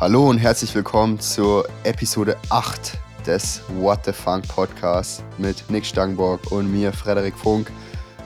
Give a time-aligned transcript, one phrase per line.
[0.00, 6.50] Hallo und herzlich willkommen zur Episode 8 des What the Funk Podcast mit Nick Stangenborg
[6.50, 7.70] und mir, Frederik Funk.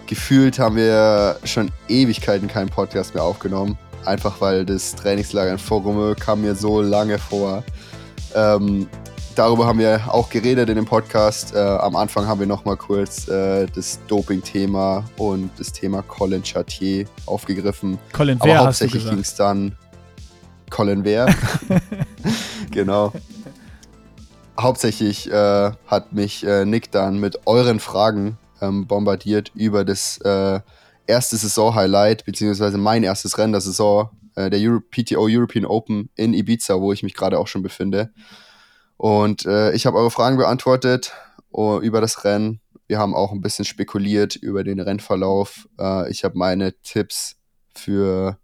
[0.07, 3.77] Gefühlt haben wir schon Ewigkeiten keinen Podcast mehr aufgenommen.
[4.05, 7.65] Einfach weil das Trainingslager in Forume kam mir so lange vor.
[8.37, 8.87] Ähm,
[9.35, 11.57] darüber haben wir auch geredet in dem Podcast.
[11.57, 17.07] Äh, am Anfang haben wir nochmal kurz äh, das Doping-Thema und das Thema Colin Chartier
[17.27, 17.99] aufgegriffen.
[18.13, 19.75] Colin Aber hauptsächlich ging es dann
[20.75, 21.33] Colin Wehr.
[22.73, 23.13] genau.
[24.59, 30.59] Hauptsächlich äh, hat mich äh, Nick dann mit euren Fragen ähm, bombardiert über das äh,
[31.07, 36.35] erste Saison-Highlight, beziehungsweise mein erstes Rennen der Saison, äh, der Euro PTO European Open in
[36.35, 38.13] Ibiza, wo ich mich gerade auch schon befinde.
[38.97, 41.13] Und äh, ich habe eure Fragen beantwortet
[41.53, 42.61] oh, über das Rennen.
[42.89, 45.69] Wir haben auch ein bisschen spekuliert über den Rennverlauf.
[45.79, 47.37] Äh, ich habe meine Tipps
[47.77, 48.39] für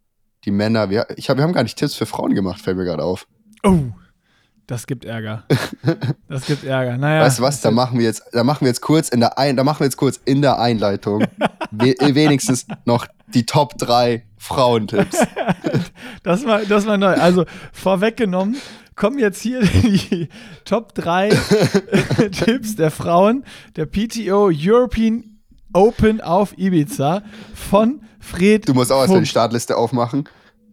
[0.44, 0.90] die Männer.
[0.90, 3.26] Wir, ich hab, wir haben gar nicht Tipps für Frauen gemacht, fällt mir gerade auf.
[3.62, 3.90] Oh,
[4.70, 5.44] das gibt Ärger.
[6.28, 6.96] Das gibt Ärger.
[6.96, 7.22] Naja.
[7.22, 7.60] weißt du was?
[7.60, 9.86] Da machen wir jetzt, da machen wir jetzt kurz in der Ein, da machen wir
[9.86, 11.26] jetzt kurz in der Einleitung
[11.72, 15.18] we wenigstens noch die Top 3 Frauentipps.
[16.22, 17.14] Das war, das war neu.
[17.14, 18.56] Also vorweggenommen
[18.94, 20.28] kommen jetzt hier die
[20.64, 21.30] Top 3
[22.30, 23.44] Tipps der Frauen
[23.76, 25.29] der PTO European
[25.72, 27.22] Open auf Ibiza
[27.54, 28.68] von Fred.
[28.68, 29.26] Du musst auch erstmal die.
[29.26, 30.28] Startliste aufmachen.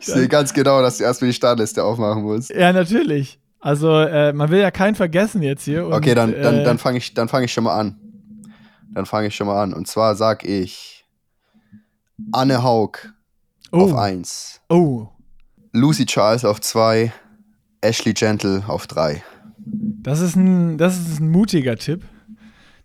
[0.00, 2.50] ich sehe ganz genau, dass du erstmal die Startliste aufmachen musst.
[2.50, 3.38] Ja, natürlich.
[3.60, 5.84] Also äh, man will ja keinen vergessen jetzt hier.
[5.86, 7.96] Und, Okay, dann, dann, äh, dann fange ich, dann fang ich schon mal an.
[8.92, 9.74] Dann fange ich schon mal an.
[9.74, 11.04] Und zwar sag ich
[12.32, 12.92] Anne Haug
[13.70, 15.08] auf oh, 1, oh,
[15.72, 17.12] Lucy Charles auf 2,
[17.80, 19.22] Ashley Gentle auf 3.
[19.64, 22.02] Das ist ein, das ist ein mutiger Tipp.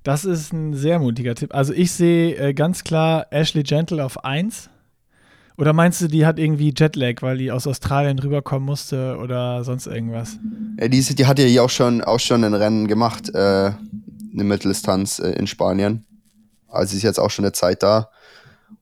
[0.03, 1.53] Das ist ein sehr mutiger Tipp.
[1.55, 4.69] Also ich sehe äh, ganz klar Ashley Gentle auf 1.
[5.57, 9.87] Oder meinst du, die hat irgendwie Jetlag, weil die aus Australien rüberkommen musste oder sonst
[9.87, 10.37] irgendwas?
[10.79, 13.37] Ja, die, ist- die hat ja hier auch schon, auch schon ein Rennen gemacht, äh,
[14.33, 16.05] eine Mitteldistanz äh, in Spanien.
[16.67, 18.09] Also sie ist jetzt auch schon eine Zeit da.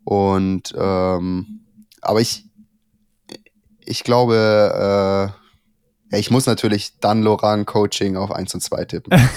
[0.04, 1.60] Und ähm,
[2.02, 2.46] aber ich,
[3.86, 5.43] ich glaube, äh,
[6.14, 9.12] ja, ich muss natürlich dann Laurent Coaching auf 1 und 2 tippen.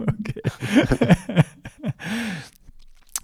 [0.00, 0.42] okay.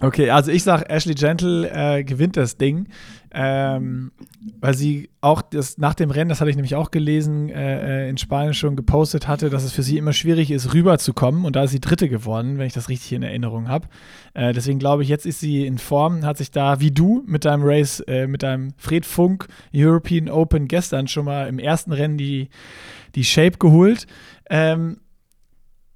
[0.00, 2.86] okay, also ich sage, Ashley Gentle äh, gewinnt das Ding,
[3.32, 4.12] ähm,
[4.60, 8.10] weil sie auch das, nach dem Rennen, das hatte ich nämlich auch gelesen, äh, äh,
[8.10, 11.44] in Spanien schon gepostet hatte, dass es für sie immer schwierig ist, rüberzukommen.
[11.44, 13.88] Und da ist sie Dritte geworden, wenn ich das richtig in Erinnerung habe.
[14.34, 17.44] Äh, deswegen glaube ich, jetzt ist sie in Form, hat sich da, wie du, mit
[17.44, 22.18] deinem Race, äh, mit deinem Fred Funk European Open gestern schon mal im ersten Rennen
[22.18, 22.48] die,
[23.14, 24.06] die Shape geholt.
[24.48, 24.98] Ähm,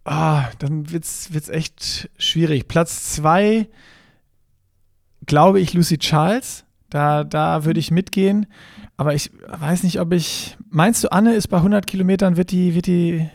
[0.05, 2.69] Ah, dann wird's, wird's echt schwierig.
[2.69, 3.69] Platz zwei,
[5.25, 6.64] glaube ich, Lucy Charles.
[6.95, 8.47] Da, da würde ich mitgehen.
[8.97, 10.57] Aber ich weiß nicht, ob ich.
[10.71, 13.29] Meinst du, Anne ist bei 100 Kilometern, wird die, wird die.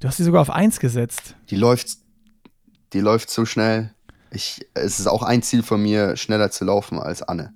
[0.00, 1.34] Du hast sie sogar auf 1 gesetzt.
[1.50, 1.88] Die läuft,
[2.92, 3.92] die läuft so schnell.
[4.30, 7.52] Ich, es ist auch ein Ziel von mir, schneller zu laufen als Anne.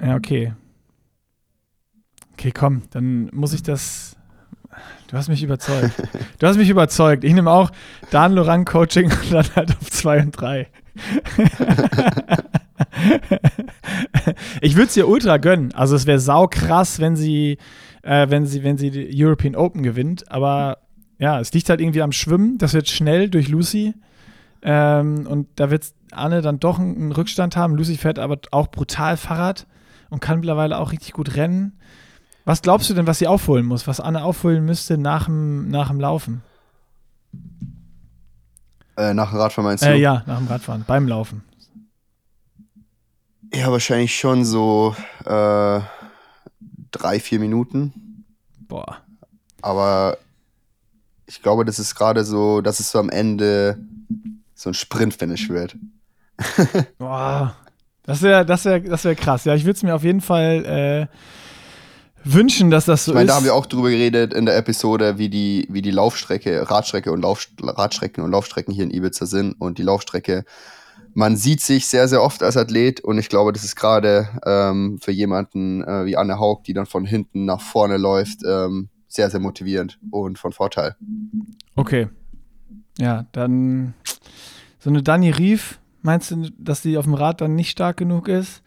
[0.00, 0.54] Ja, okay.
[2.32, 4.16] Okay, komm, dann muss ich das.
[5.08, 5.92] Du hast mich überzeugt.
[6.38, 7.22] Du hast mich überzeugt.
[7.22, 7.70] Ich nehme auch
[8.10, 10.68] Dan Lorang Coaching und dann halt auf 2 und 3.
[14.60, 15.72] ich würde es ihr ultra gönnen.
[15.74, 17.58] Also es wäre sau krass, wenn sie,
[18.02, 20.30] äh, wenn sie, wenn sie die European Open gewinnt.
[20.30, 20.78] Aber
[21.18, 22.58] ja, es liegt halt irgendwie am Schwimmen.
[22.58, 23.94] Das wird schnell durch Lucy.
[24.62, 27.76] Ähm, und da wird Anne dann doch einen, Rückstand haben.
[27.76, 29.66] Lucy fährt aber auch brutal Fahrrad
[30.10, 31.78] und kann mittlerweile auch richtig gut rennen.
[32.44, 35.88] Was glaubst du denn, was sie aufholen muss, was Anne aufholen müsste nach dem, nach
[35.88, 36.42] dem Laufen?
[38.96, 39.88] Äh, nach dem Radfahren meinst du?
[39.88, 41.42] Äh, ja, nach dem Radfahren, beim Laufen.
[43.54, 45.80] Ja, wahrscheinlich schon so äh,
[46.90, 48.24] drei, vier Minuten.
[48.66, 48.98] Boah.
[49.62, 50.18] Aber
[51.26, 53.78] ich glaube, das ist gerade so, dass es so am Ende
[54.54, 55.76] so ein Sprint-Finish wird.
[56.98, 57.56] Boah.
[58.02, 59.44] Das wäre das wär, das wär krass.
[59.44, 61.16] Ja, ich würde es mir auf jeden Fall äh,
[62.24, 63.30] wünschen, dass das so Ich meine, ist.
[63.30, 67.12] da haben wir auch drüber geredet in der Episode, wie die, wie die Laufstrecke, Radstrecke
[67.12, 69.54] und Lauf, Radstrecken und Laufstrecken hier in Ibiza sind.
[69.60, 70.44] Und die Laufstrecke,
[71.14, 74.98] man sieht sich sehr, sehr oft als Athlet und ich glaube, das ist gerade ähm,
[75.00, 79.30] für jemanden äh, wie Anne Haug, die dann von hinten nach vorne läuft, ähm, sehr,
[79.30, 80.96] sehr motivierend und von Vorteil.
[81.76, 82.08] Okay.
[82.98, 83.94] Ja, dann
[84.78, 88.28] so eine Dani Rief, meinst du, dass die auf dem Rad dann nicht stark genug
[88.28, 88.62] ist?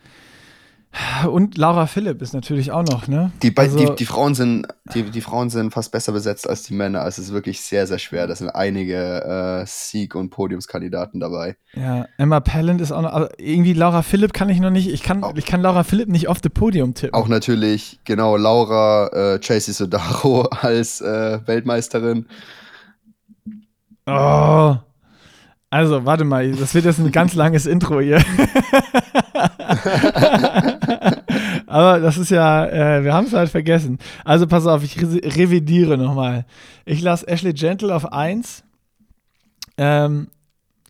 [1.28, 3.32] Und Laura Philipp ist natürlich auch noch, ne?
[3.42, 6.74] Die, also, die, die, Frauen sind, die, die Frauen sind fast besser besetzt als die
[6.74, 7.02] Männer.
[7.02, 8.28] Also es ist wirklich sehr, sehr schwer.
[8.28, 9.24] Da sind einige
[9.62, 11.56] äh, Sieg- und Podiumskandidaten dabei.
[11.74, 15.04] Ja, Emma Pallant ist auch noch, aber irgendwie Laura Philipp kann ich noch nicht, ich
[15.04, 17.14] kann, ich kann Laura Philipp nicht auf das Podium tippen.
[17.14, 22.28] Auch natürlich, genau, Laura äh, Tracy Sodaro als äh, Weltmeisterin.
[24.06, 24.76] Oh.
[25.70, 28.24] Also, warte mal, das wird jetzt ein ganz langes Intro hier.
[31.68, 34.00] Aber das ist ja, äh, wir haben es halt vergessen.
[34.24, 36.46] Also pass auf, ich re revidiere nochmal.
[36.86, 38.64] Ich lasse Ashley Gentle auf 1.
[39.78, 40.30] Ähm,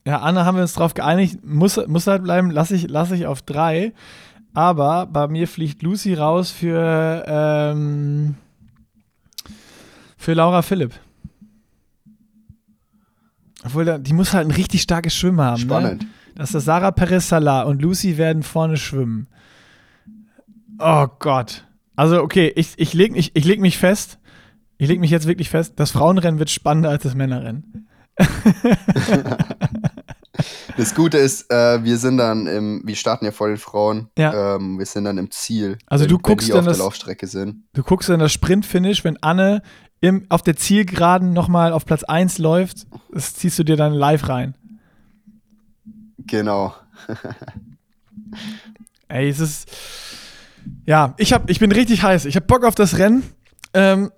[0.05, 3.25] ja, Anna haben wir uns drauf geeinigt, muss, muss halt bleiben, lasse ich, lass ich
[3.25, 3.91] auf 3.
[4.53, 8.35] Aber bei mir fliegt Lucy raus für, ähm,
[10.15, 10.93] für Laura Philipp.
[13.65, 15.61] Obwohl, die muss halt ein richtig starkes Schwimmen haben.
[15.61, 15.67] Ne?
[15.67, 16.01] Spannend.
[16.03, 16.09] Ne?
[16.35, 19.27] Das ist Sarah Perez Salah und Lucy werden vorne schwimmen.
[20.79, 21.65] Oh Gott.
[21.95, 24.19] Also, okay, ich, ich lege ich, ich leg mich fest.
[24.77, 25.73] Ich lege mich jetzt wirklich fest.
[25.77, 27.87] Das Frauenrennen wird spannender als das Männerrennen.
[30.77, 34.09] das Gute ist, äh, wir sind dann im, wir starten ja vor den Frauen.
[34.17, 34.55] Ja.
[34.55, 35.79] Ähm, wir sind dann im Ziel.
[35.87, 37.63] Also wenn, du guckst dann auf der Laufstrecke sind.
[37.73, 39.63] Du guckst dann das Sprint-Finish, wenn Anne
[39.99, 44.29] im, auf der Zielgeraden nochmal auf Platz 1 läuft, das ziehst du dir dann live
[44.29, 44.55] rein.
[46.19, 46.75] Genau.
[49.07, 49.71] Ey, es ist.
[50.85, 52.25] Ja, ich, hab, ich bin richtig heiß.
[52.25, 53.23] Ich habe Bock auf das Rennen.
[53.73, 54.11] Ähm,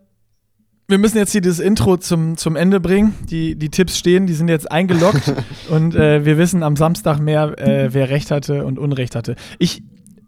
[0.87, 3.13] wir müssen jetzt hier das Intro zum, zum Ende bringen.
[3.29, 5.33] Die, die Tipps stehen, die sind jetzt eingeloggt
[5.69, 9.35] und äh, wir wissen am Samstag mehr, äh, wer Recht hatte und Unrecht hatte.
[9.59, 9.83] Ich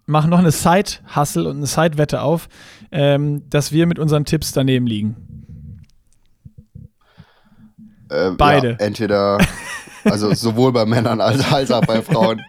[0.05, 2.47] mache noch eine Side-Hustle und eine Side-Wette auf,
[2.91, 5.15] ähm, dass wir mit unseren Tipps daneben liegen.
[8.09, 8.71] Äh, Beide.
[8.71, 9.37] Ja, entweder,
[10.03, 12.41] also sowohl bei Männern als, als auch bei Frauen.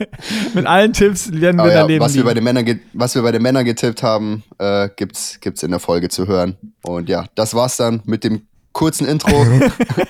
[0.54, 3.32] Mit allen Tipps werden wir ja, daneben was wir, bei den Männern was wir bei
[3.32, 6.56] den Männern getippt haben, äh, gibt's, gibt's in der Folge zu hören.
[6.82, 9.44] Und ja, das war's dann mit dem kurzen Intro.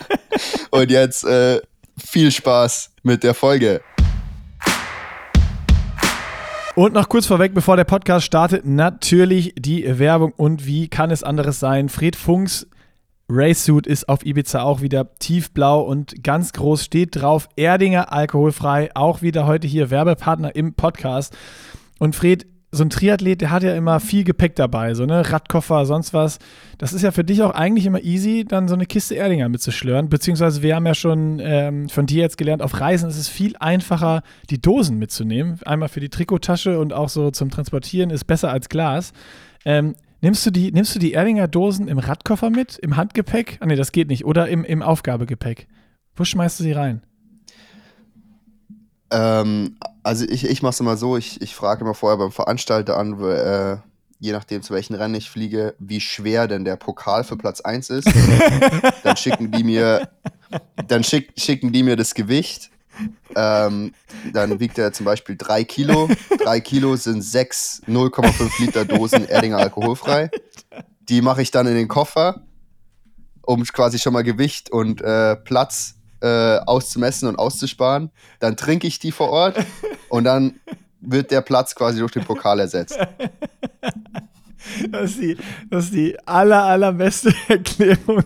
[0.71, 1.61] Und jetzt äh,
[1.97, 3.81] viel Spaß mit der Folge.
[6.75, 11.25] Und noch kurz vorweg, bevor der Podcast startet, natürlich die Werbung und wie kann es
[11.25, 11.89] anderes sein?
[11.89, 12.69] Fred Funks
[13.31, 19.21] Racesuit ist auf Ibiza auch wieder tiefblau und ganz groß steht drauf Erdinger alkoholfrei, auch
[19.21, 21.37] wieder heute hier Werbepartner im Podcast.
[21.99, 25.85] Und Fred, so ein Triathlet, der hat ja immer viel Gepäck dabei, so ne Radkoffer,
[25.85, 26.39] sonst was.
[26.79, 30.09] Das ist ja für dich auch eigentlich immer easy, dann so eine Kiste Erdinger mitzuschlören.
[30.09, 33.57] Beziehungsweise wir haben ja schon ähm, von dir jetzt gelernt, auf Reisen ist es viel
[33.59, 35.59] einfacher, die Dosen mitzunehmen.
[35.67, 39.13] Einmal für die Trikottasche und auch so zum Transportieren ist besser als Glas.
[39.67, 43.59] Ähm, Nimmst du die, nimmst du die Erdinger Dosen im Radkoffer mit, im Handgepäck?
[43.61, 44.25] Ah nee, das geht nicht.
[44.25, 45.69] Oder im, im Aufgabegepäck?
[46.17, 47.03] Wo schmeißt du sie rein?
[49.11, 52.99] Ähm, also ich, ich mache es immer so, ich, ich frage immer vorher beim Veranstalter
[52.99, 53.76] an, äh,
[54.19, 57.91] je nachdem zu welchen Rennen ich fliege, wie schwer denn der Pokal für Platz 1
[57.91, 58.11] ist.
[59.05, 60.09] dann schicken die mir,
[60.88, 62.70] dann schick, schicken die mir das Gewicht
[63.35, 63.95] ähm,
[64.33, 66.09] dann wiegt er zum Beispiel 3 Kilo.
[66.39, 70.31] 3 Kilo sind 6 0,5 Liter Dosen Erdinger alkoholfrei.
[71.09, 72.43] Die mache ich dann in den Koffer,
[73.43, 78.11] um quasi schon mal Gewicht und äh, Platz äh, auszumessen und auszusparen.
[78.41, 79.56] Dann trinke ich die vor Ort
[80.09, 80.61] und dann
[81.01, 82.99] wird der Platz quasi durch den Pokal ersetzt.
[84.90, 85.37] Das ist die,
[85.70, 88.22] das ist die aller, allerbeste Erklärung,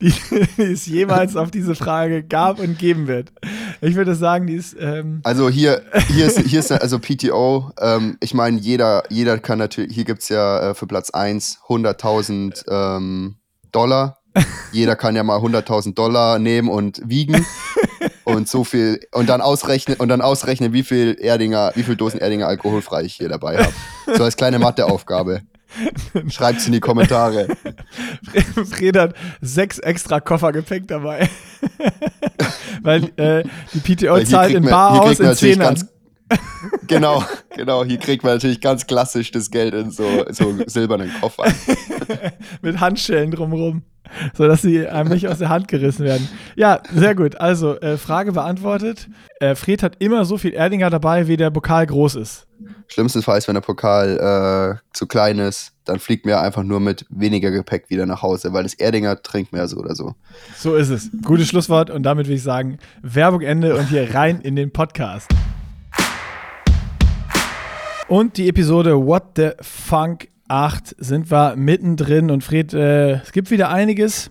[0.00, 0.12] die,
[0.56, 3.32] die, es jemals auf diese Frage gab und geben wird.
[3.80, 4.76] Ich würde sagen, die ist.
[4.78, 7.70] Ähm also hier, hier ist, hier ist also PTO.
[7.80, 11.60] Ähm, ich meine, jeder, jeder kann natürlich, hier gibt es ja äh, für Platz 1
[11.68, 13.36] 100.000 ähm,
[13.72, 14.18] Dollar.
[14.72, 17.44] Jeder kann ja mal 100.000 Dollar nehmen und wiegen
[18.24, 22.20] und so viel und dann ausrechnen und dann ausrechnen, wie viel Erdinger, wie viel Dosen
[22.20, 23.72] Erdinger alkoholfrei ich hier dabei habe.
[24.16, 25.42] So als kleine Matheaufgabe.
[26.28, 27.48] Schreibt es in die Kommentare.
[28.70, 31.28] Fred hat sechs extra Koffer Gepäck dabei.
[32.82, 33.44] Weil äh,
[33.74, 35.88] die PTO zahlt in Bar aus in Zehnern.
[36.86, 37.84] genau, genau.
[37.84, 41.52] Hier kriegt man natürlich ganz klassisch das Geld in so, so silbernen Koffern.
[42.62, 43.82] Mit Handschellen drumherum,
[44.34, 46.28] sodass sie einem nicht aus der Hand gerissen werden.
[46.54, 47.40] Ja, sehr gut.
[47.40, 49.08] Also, äh, Frage beantwortet.
[49.40, 52.46] Äh, Fred hat immer so viel Erdinger dabei, wie der Pokal groß ist.
[52.88, 57.50] Schlimmstenfalls, wenn der Pokal äh, zu klein ist, dann fliegt mir einfach nur mit weniger
[57.50, 60.14] Gepäck wieder nach Hause, weil das Erdinger trinkt mehr so oder so.
[60.56, 61.10] So ist es.
[61.22, 65.28] Gutes Schlusswort und damit würde ich sagen, Werbung Ende und hier rein in den Podcast.
[68.08, 73.50] Und die Episode What the Funk 8 sind wir mittendrin und Fred, äh, es gibt
[73.50, 74.30] wieder einiges,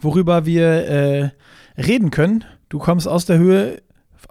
[0.00, 1.30] worüber wir äh,
[1.76, 2.44] reden können.
[2.68, 3.82] Du kommst aus der Höhe,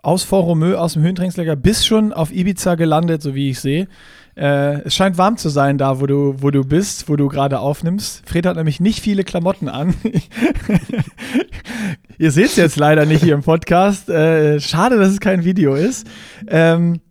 [0.01, 3.87] aus Fort Romeu, aus dem Höhentrainingslager, bist schon auf Ibiza gelandet, so wie ich sehe.
[4.35, 7.59] Äh, es scheint warm zu sein da, wo du, wo du bist, wo du gerade
[7.59, 8.23] aufnimmst.
[8.25, 9.93] Fred hat nämlich nicht viele Klamotten an.
[12.17, 14.09] Ihr seht es jetzt leider nicht hier im Podcast.
[14.09, 16.07] Äh, schade, dass es kein Video ist.
[16.47, 17.01] Ähm,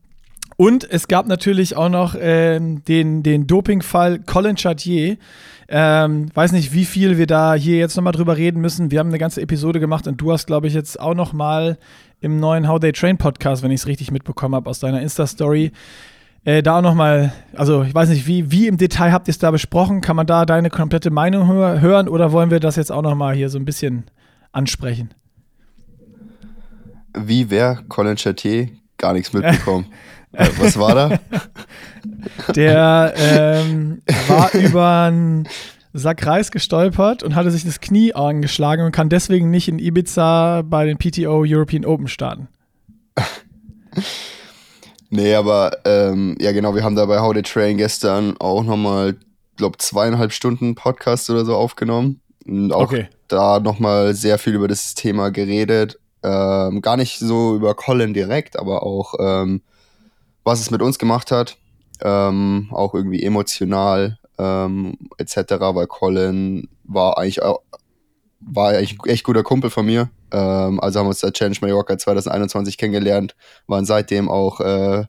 [0.57, 5.19] und es gab natürlich auch noch ähm, den, den Dopingfall Colin Chartier.
[5.69, 8.91] Ähm, weiß nicht, wie viel wir da hier jetzt nochmal drüber reden müssen.
[8.91, 11.79] Wir haben eine ganze Episode gemacht und du hast, glaube ich, jetzt auch nochmal
[12.21, 15.73] im neuen How They Train Podcast, wenn ich es richtig mitbekommen habe, aus deiner Insta-Story,
[16.45, 19.39] äh, da auch nochmal, also ich weiß nicht, wie, wie im Detail habt ihr es
[19.39, 20.01] da besprochen?
[20.01, 23.35] Kann man da deine komplette Meinung hör hören oder wollen wir das jetzt auch nochmal
[23.35, 24.05] hier so ein bisschen
[24.53, 25.11] ansprechen?
[27.15, 29.87] Wie wer Colin Chartier gar nichts mitbekommen.
[30.33, 31.19] äh, was war da?
[32.55, 35.49] Der ähm, war über einen
[35.93, 40.63] Sack Reis gestolpert und hatte sich das Knie angeschlagen und kann deswegen nicht in Ibiza
[40.63, 42.49] bei den PTO European Open starten.
[45.11, 49.17] nee, aber ähm, ja genau, wir haben da bei How to Train gestern auch nochmal,
[49.57, 52.21] glaube zweieinhalb Stunden Podcast oder so aufgenommen.
[52.47, 53.09] Und auch okay.
[53.29, 55.99] da nochmal sehr viel über das Thema geredet.
[56.23, 59.63] Ähm, gar nicht so über Colin direkt, aber auch ähm,
[60.45, 61.57] was es mit uns gemacht hat.
[62.01, 67.61] Ähm, auch irgendwie emotional ähm, etc., weil Colin war eigentlich auch,
[68.41, 70.11] war eigentlich ein echt guter Kumpel von mir.
[70.33, 73.35] Ähm, also haben wir uns der Challenge Mallorca 2021 kennengelernt,
[73.67, 75.05] waren seitdem auch äh,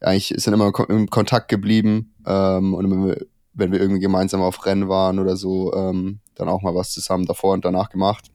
[0.00, 4.66] eigentlich sind immer im Kontakt geblieben ähm, und wenn wir, wenn wir irgendwie gemeinsam auf
[4.66, 8.26] Rennen waren oder so, ähm, dann auch mal was zusammen davor und danach gemacht.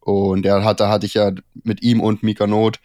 [0.00, 1.32] Und der hat, da hatte ich ja
[1.64, 2.80] mit ihm und Mika Not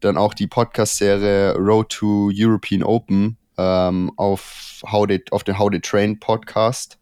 [0.00, 5.70] dann auch die Podcast-Serie Road to European Open ähm, auf, How They, auf den How
[5.70, 6.98] They Train Podcast.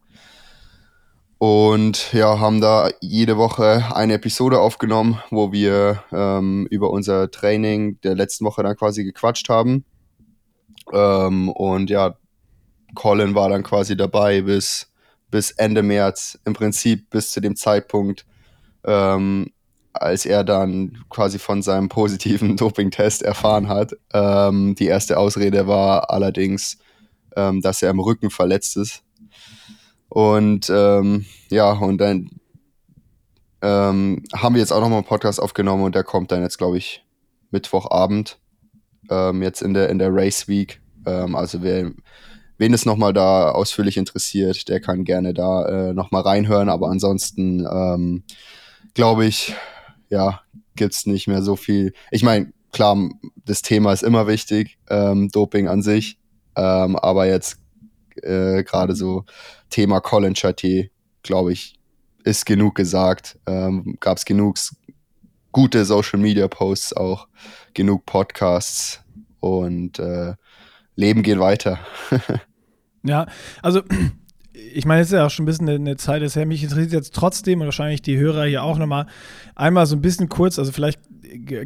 [1.38, 8.00] Und ja, haben da jede Woche eine Episode aufgenommen, wo wir ähm, über unser Training
[8.00, 9.84] der letzten Woche dann quasi gequatscht haben.
[10.92, 12.16] Ähm, und ja,
[12.96, 14.90] Colin war dann quasi dabei bis,
[15.30, 18.26] bis Ende März, im Prinzip bis zu dem Zeitpunkt,
[18.84, 19.52] ähm,
[20.00, 23.94] als er dann quasi von seinem positiven Dopingtest erfahren hat.
[24.12, 26.78] Ähm, die erste Ausrede war allerdings,
[27.36, 29.02] ähm, dass er im Rücken verletzt ist.
[30.08, 32.30] Und ähm, ja, und dann
[33.60, 36.78] ähm, haben wir jetzt auch nochmal einen Podcast aufgenommen und der kommt dann jetzt, glaube
[36.78, 37.04] ich,
[37.50, 38.38] Mittwochabend,
[39.10, 40.80] ähm, jetzt in der, in der Race Week.
[41.06, 41.90] Ähm, also wer,
[42.56, 46.68] wen es nochmal da ausführlich interessiert, der kann gerne da äh, nochmal reinhören.
[46.68, 48.24] Aber ansonsten
[48.94, 49.54] glaube ich,
[50.08, 50.40] ja,
[50.76, 51.92] gibt es nicht mehr so viel.
[52.10, 52.96] Ich meine, klar,
[53.44, 56.18] das Thema ist immer wichtig, ähm, Doping an sich,
[56.56, 57.58] ähm, aber jetzt
[58.22, 59.24] äh, gerade so
[59.70, 60.90] Thema Colin Chartier,
[61.22, 61.78] glaube ich,
[62.24, 63.38] ist genug gesagt.
[63.46, 64.58] Ähm, Gab es genug
[65.52, 67.28] gute Social Media Posts auch,
[67.74, 69.00] genug Podcasts
[69.40, 70.34] und äh,
[70.94, 71.78] Leben geht weiter.
[73.02, 73.26] ja,
[73.62, 73.82] also
[74.74, 76.46] ich meine, es ist ja auch schon ein bisschen eine, eine Zeit her.
[76.46, 79.06] Mich interessiert jetzt trotzdem und wahrscheinlich die Hörer hier auch nochmal
[79.54, 81.00] einmal so ein bisschen kurz, also vielleicht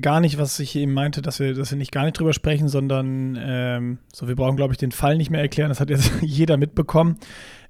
[0.01, 2.69] gar nicht, was ich eben meinte, dass wir, dass wir nicht gar nicht drüber sprechen,
[2.69, 5.69] sondern ähm, so, wir brauchen, glaube ich, den Fall nicht mehr erklären.
[5.69, 7.19] Das hat jetzt jeder mitbekommen.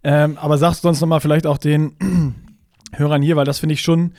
[0.02, 1.95] Ähm, aber sagst du sonst nochmal vielleicht auch den
[2.93, 4.14] Hörern hier, weil das finde ich schon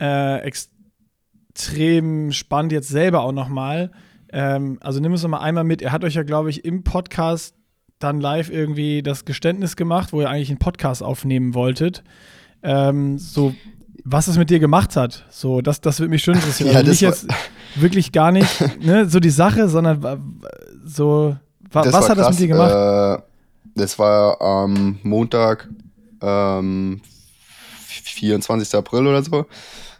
[0.00, 3.90] äh, extrem spannend jetzt selber auch nochmal.
[4.32, 5.82] Ähm, also nimm es nochmal einmal mit.
[5.82, 7.55] Er hat euch ja, glaube ich, im Podcast
[7.98, 12.02] dann live irgendwie das Geständnis gemacht, wo ihr eigentlich einen Podcast aufnehmen wolltet.
[12.62, 13.54] Ähm, so,
[14.04, 15.24] was es mit dir gemacht hat.
[15.30, 16.70] So, das, das würde mich schon interessieren.
[16.72, 17.26] ja, also nicht jetzt
[17.74, 20.42] wirklich gar nicht ne, so die Sache, sondern
[20.84, 21.36] so,
[21.70, 22.28] wa was hat krass.
[22.28, 23.20] das mit dir gemacht?
[23.20, 23.22] Äh,
[23.74, 25.68] das war am Montag,
[26.20, 27.00] ähm,
[27.86, 28.74] 24.
[28.74, 29.46] April oder so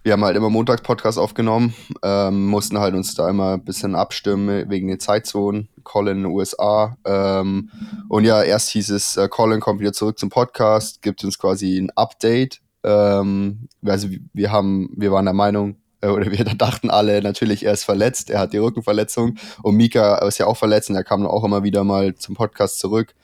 [0.06, 3.96] wir haben halt immer montags Podcast aufgenommen, ähm, mussten halt uns da immer ein bisschen
[3.96, 5.68] abstimmen wegen den Zeitzonen.
[5.82, 6.96] Colin in den USA.
[7.04, 7.72] Ähm,
[8.08, 11.76] und ja, erst hieß es, äh, Colin kommt wieder zurück zum Podcast, gibt uns quasi
[11.76, 12.60] ein Update.
[12.84, 17.72] Ähm, also wir haben, wir waren der Meinung, äh, oder wir dachten alle, natürlich, er
[17.72, 19.34] ist verletzt, er hat die Rückenverletzung.
[19.64, 22.78] Und Mika ist ja auch verletzt und er kam auch immer wieder mal zum Podcast
[22.78, 23.16] zurück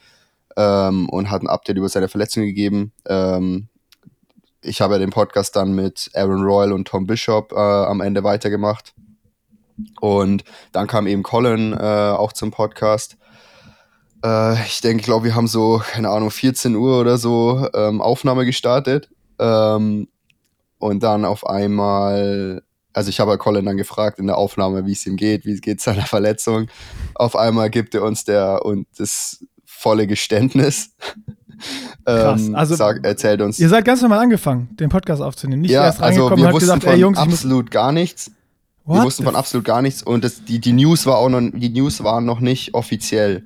[0.57, 2.91] ähm, und hat ein Update über seine Verletzung gegeben.
[3.07, 3.69] Ähm,
[4.63, 8.23] ich habe ja den Podcast dann mit Aaron Royal und Tom Bishop äh, am Ende
[8.23, 8.93] weitergemacht.
[9.99, 13.17] Und dann kam eben Colin äh, auch zum Podcast.
[14.23, 18.01] Äh, ich denke, ich glaube, wir haben so, keine Ahnung, 14 Uhr oder so ähm,
[18.01, 19.09] Aufnahme gestartet.
[19.39, 20.07] Ähm,
[20.77, 22.61] und dann auf einmal,
[22.93, 25.55] also ich habe halt Colin dann gefragt in der Aufnahme, wie es ihm geht, wie
[25.59, 26.67] geht es seiner Verletzung.
[27.15, 30.91] Auf einmal gibt er uns der und das volle Geständnis.
[32.05, 32.47] Krass.
[32.47, 33.59] Ähm, also, sag, erzählt uns.
[33.59, 35.61] Ihr seid ganz normal angefangen, den Podcast aufzunehmen.
[35.61, 38.31] Nicht ja, erst reingekommen also wir und habt gesagt, ey Jungs, absolut gar nichts.
[38.85, 38.97] What?
[38.97, 41.69] Wir wussten von absolut gar nichts und das, die, die News war auch noch, die
[41.69, 43.43] News waren noch nicht offiziell.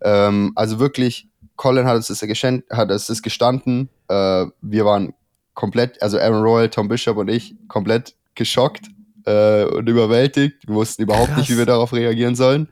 [0.00, 3.90] Ähm, also wirklich, Colin hat es, hat es gestanden.
[4.08, 5.12] Äh, wir waren
[5.54, 8.86] komplett, also Aaron Royal, Tom Bishop und ich, komplett geschockt
[9.26, 10.66] äh, und überwältigt.
[10.66, 11.38] Wir wussten überhaupt Krass.
[11.38, 12.68] nicht, wie wir darauf reagieren sollen.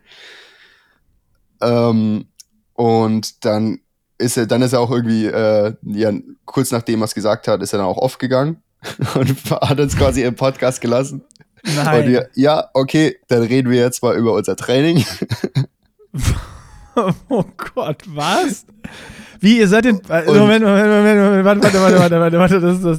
[1.61, 2.27] Ähm,
[2.75, 3.81] und dann
[4.19, 6.13] ist er, dann ist er auch irgendwie, äh, ja,
[6.45, 8.63] kurz nachdem er es gesagt hat, ist er dann auch aufgegangen
[9.15, 11.23] und hat uns quasi im Podcast gelassen.
[11.75, 12.03] Nein.
[12.03, 15.05] Und wir, ja, okay, dann reden wir jetzt mal über unser Training.
[17.29, 17.45] oh
[17.75, 18.67] Gott, was?
[19.41, 20.01] Wie, ihr seid den.
[20.07, 22.99] Moment, Moment, Moment, Moment, warte, warte, warte, warte, warte, warte, das ist das.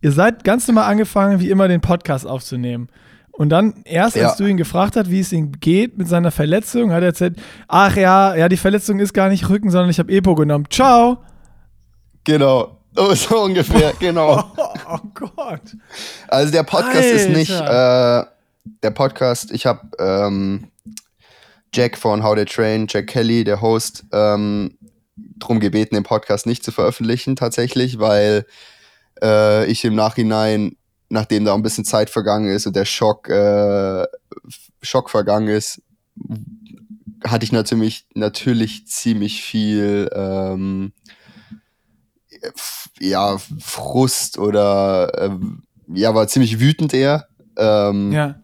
[0.00, 2.88] Ihr seid ganz normal angefangen, wie immer, den Podcast aufzunehmen.
[3.40, 4.34] Und dann, erst als ja.
[4.36, 7.96] du ihn gefragt hast, wie es ihm geht mit seiner Verletzung, hat er erzählt, ach
[7.96, 10.66] ja, ja, die Verletzung ist gar nicht Rücken, sondern ich habe Epo genommen.
[10.68, 11.22] Ciao.
[12.24, 12.82] Genau.
[12.98, 14.52] Oh, so ungefähr, genau.
[14.58, 15.74] oh, oh, Gott.
[16.28, 17.14] Also der Podcast Alter.
[17.14, 18.24] ist nicht, äh,
[18.82, 20.70] der Podcast, ich habe ähm,
[21.72, 24.76] Jack von How They Train, Jack Kelly, der Host, ähm,
[25.38, 28.44] drum gebeten, den Podcast nicht zu veröffentlichen tatsächlich, weil
[29.22, 30.76] äh, ich im Nachhinein,
[31.10, 34.06] nachdem da ein bisschen Zeit vergangen ist und der Schock, äh,
[34.80, 35.82] Schock vergangen ist,
[37.24, 40.92] hatte ich natürlich, natürlich ziemlich viel ähm,
[42.98, 45.30] ja, Frust oder äh,
[45.92, 47.26] ja, war ziemlich wütend eher.
[47.56, 48.36] Ähm, ja.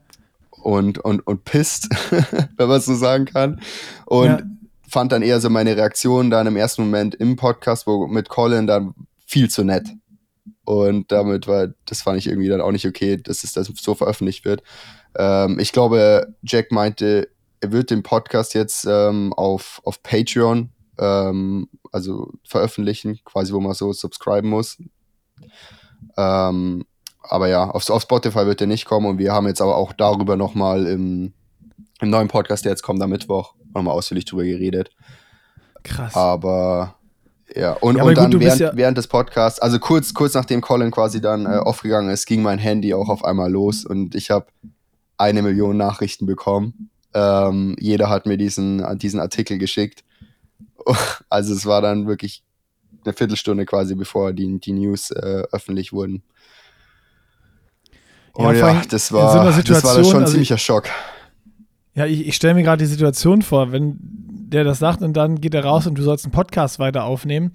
[0.50, 1.88] Und, und, und pisst,
[2.56, 3.60] wenn man es so sagen kann.
[4.06, 4.40] Und ja.
[4.88, 8.66] fand dann eher so meine Reaktion dann im ersten Moment im Podcast, wo mit Colin
[8.66, 8.94] dann
[9.24, 9.88] viel zu nett.
[10.66, 13.94] Und damit war, das fand ich irgendwie dann auch nicht okay, dass es das so
[13.94, 14.62] veröffentlicht wird.
[15.16, 17.28] Ähm, ich glaube, Jack meinte,
[17.60, 23.74] er wird den Podcast jetzt ähm, auf, auf Patreon ähm, also veröffentlichen, quasi wo man
[23.74, 24.78] so subscriben muss.
[26.16, 26.84] Ähm,
[27.22, 29.92] aber ja, auf, auf Spotify wird der nicht kommen und wir haben jetzt aber auch
[29.92, 31.32] darüber nochmal im,
[32.00, 34.90] im neuen Podcast, der jetzt kommt am Mittwoch, nochmal ausführlich drüber geredet.
[35.82, 36.14] Krass.
[36.14, 36.95] Aber
[37.54, 40.60] ja, und, ja, und dann gut, während, ja während des Podcasts, also kurz, kurz nachdem
[40.60, 44.30] Colin quasi dann äh, aufgegangen ist, ging mein Handy auch auf einmal los und ich
[44.30, 44.46] habe
[45.16, 46.90] eine Million Nachrichten bekommen.
[47.14, 50.04] Ähm, jeder hat mir diesen, diesen Artikel geschickt
[51.28, 52.42] Also es war dann wirklich
[53.04, 56.22] eine Viertelstunde quasi, bevor die, die News äh, öffentlich wurden.
[58.34, 60.84] Oh ja, ja das war, so das war dann schon ein also ziemlicher Schock.
[61.94, 63.98] Ja, ich, ich stelle mir gerade die Situation vor, wenn
[64.48, 67.52] der das sagt und dann geht er raus und du sollst einen Podcast weiter aufnehmen.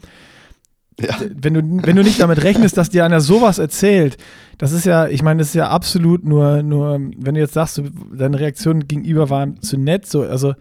[0.99, 1.15] Ja.
[1.33, 4.17] Wenn, du, wenn du nicht damit rechnest, dass dir einer sowas erzählt,
[4.57, 7.77] das ist ja, ich meine, das ist ja absolut nur, nur, wenn du jetzt sagst,
[7.77, 10.53] du, deine Reaktion gegenüber war zu nett, so, also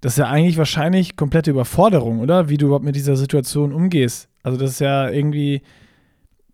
[0.00, 2.48] das ist ja eigentlich wahrscheinlich komplette Überforderung, oder?
[2.48, 4.28] Wie du überhaupt mit dieser Situation umgehst.
[4.42, 5.62] Also das ist ja irgendwie,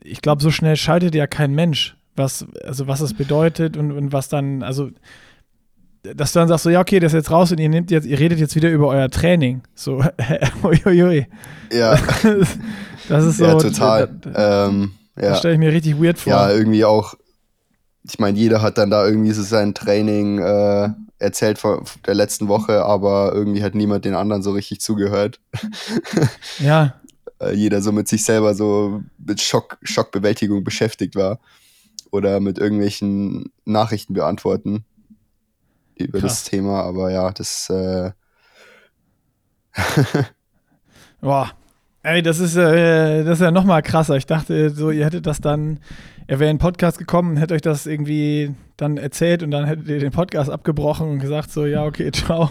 [0.02, 4.12] ich glaube, so schnell schaltet ja kein Mensch, was, also was es bedeutet und, und
[4.12, 4.90] was dann, also
[6.02, 8.06] dass du dann sagst so, ja, okay, das ist jetzt raus und ihr nehmt jetzt,
[8.06, 9.62] ihr redet jetzt wieder über euer Training.
[9.74, 10.02] So,
[10.62, 11.26] uiuiui.
[11.72, 11.96] Ja.
[13.08, 13.44] das ist so.
[13.44, 14.08] Ja, total.
[14.20, 15.30] Da, ähm, ja.
[15.30, 16.32] Das stelle ich mir richtig weird vor.
[16.32, 17.14] Ja, irgendwie auch,
[18.04, 22.48] ich meine, jeder hat dann da irgendwie so sein Training äh, erzählt von der letzten
[22.48, 25.40] Woche, aber irgendwie hat niemand den anderen so richtig zugehört.
[26.60, 26.94] Ja.
[27.40, 31.38] Äh, jeder so mit sich selber so mit Schock, Schockbewältigung beschäftigt war.
[32.10, 34.84] Oder mit irgendwelchen Nachrichten beantworten
[36.04, 36.42] über Krass.
[36.42, 38.10] das Thema, aber ja, das äh
[41.20, 41.50] Boah.
[42.02, 44.16] Ey, das ist, äh, das ist ja nochmal krasser.
[44.16, 45.80] Ich dachte, so, ihr hättet das dann
[46.28, 49.64] er wäre in den Podcast gekommen und hätte euch das irgendwie dann erzählt und dann
[49.64, 52.50] hättet ihr den Podcast abgebrochen und gesagt so, ja, okay, ciao.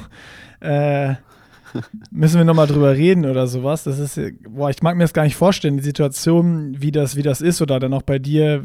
[0.60, 1.14] Äh,
[2.12, 3.84] müssen wir nochmal drüber reden oder sowas.
[3.84, 7.24] Das ist, boah, ich mag mir das gar nicht vorstellen, die Situation, wie das, wie
[7.24, 8.64] das ist oder dann auch bei dir,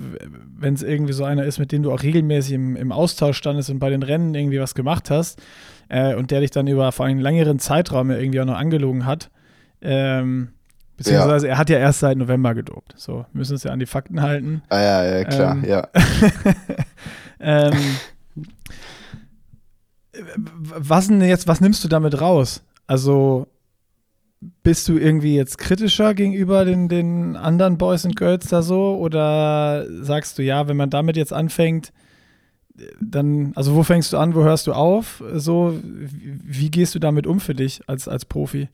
[0.57, 3.71] wenn es irgendwie so einer ist, mit dem du auch regelmäßig im, im Austausch standest
[3.71, 5.41] und bei den Rennen irgendwie was gemacht hast
[5.89, 9.31] äh, und der dich dann über vor einen längeren Zeitraum irgendwie auch noch angelogen hat.
[9.81, 10.49] Ähm,
[10.97, 11.55] Beziehungsweise ja.
[11.55, 12.95] er hat ja erst seit November gedopt.
[12.97, 14.63] So, wir müssen uns ja an die Fakten halten.
[14.69, 15.89] Ah ja, ja, klar, ähm, ja.
[17.41, 17.73] ähm,
[20.45, 22.63] was denn jetzt, was nimmst du damit raus?
[22.93, 23.47] Also
[24.63, 28.99] bist du irgendwie jetzt kritischer gegenüber den, den anderen Boys und Girls da so?
[28.99, 31.91] Oder sagst du, ja, wenn man damit jetzt anfängt,
[33.01, 35.25] dann, also wo fängst du an, wo hörst du auf?
[35.33, 38.69] So, wie, wie gehst du damit um für dich als, als Profi?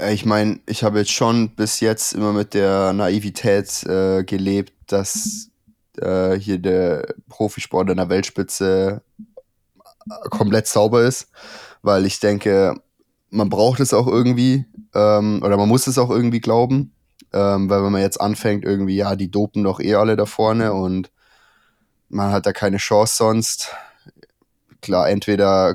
[0.00, 4.72] Äh, ich meine, ich habe jetzt schon bis jetzt immer mit der Naivität äh, gelebt,
[4.86, 5.50] dass
[5.98, 11.28] äh, hier der Profisport an der Weltspitze äh, komplett sauber ist,
[11.84, 12.74] weil ich denke,
[13.28, 16.94] man braucht es auch irgendwie ähm, oder man muss es auch irgendwie glauben,
[17.32, 20.72] ähm, weil wenn man jetzt anfängt, irgendwie, ja, die dopen doch eh alle da vorne
[20.72, 21.10] und
[22.08, 23.68] man hat da keine Chance sonst.
[24.80, 25.74] Klar, entweder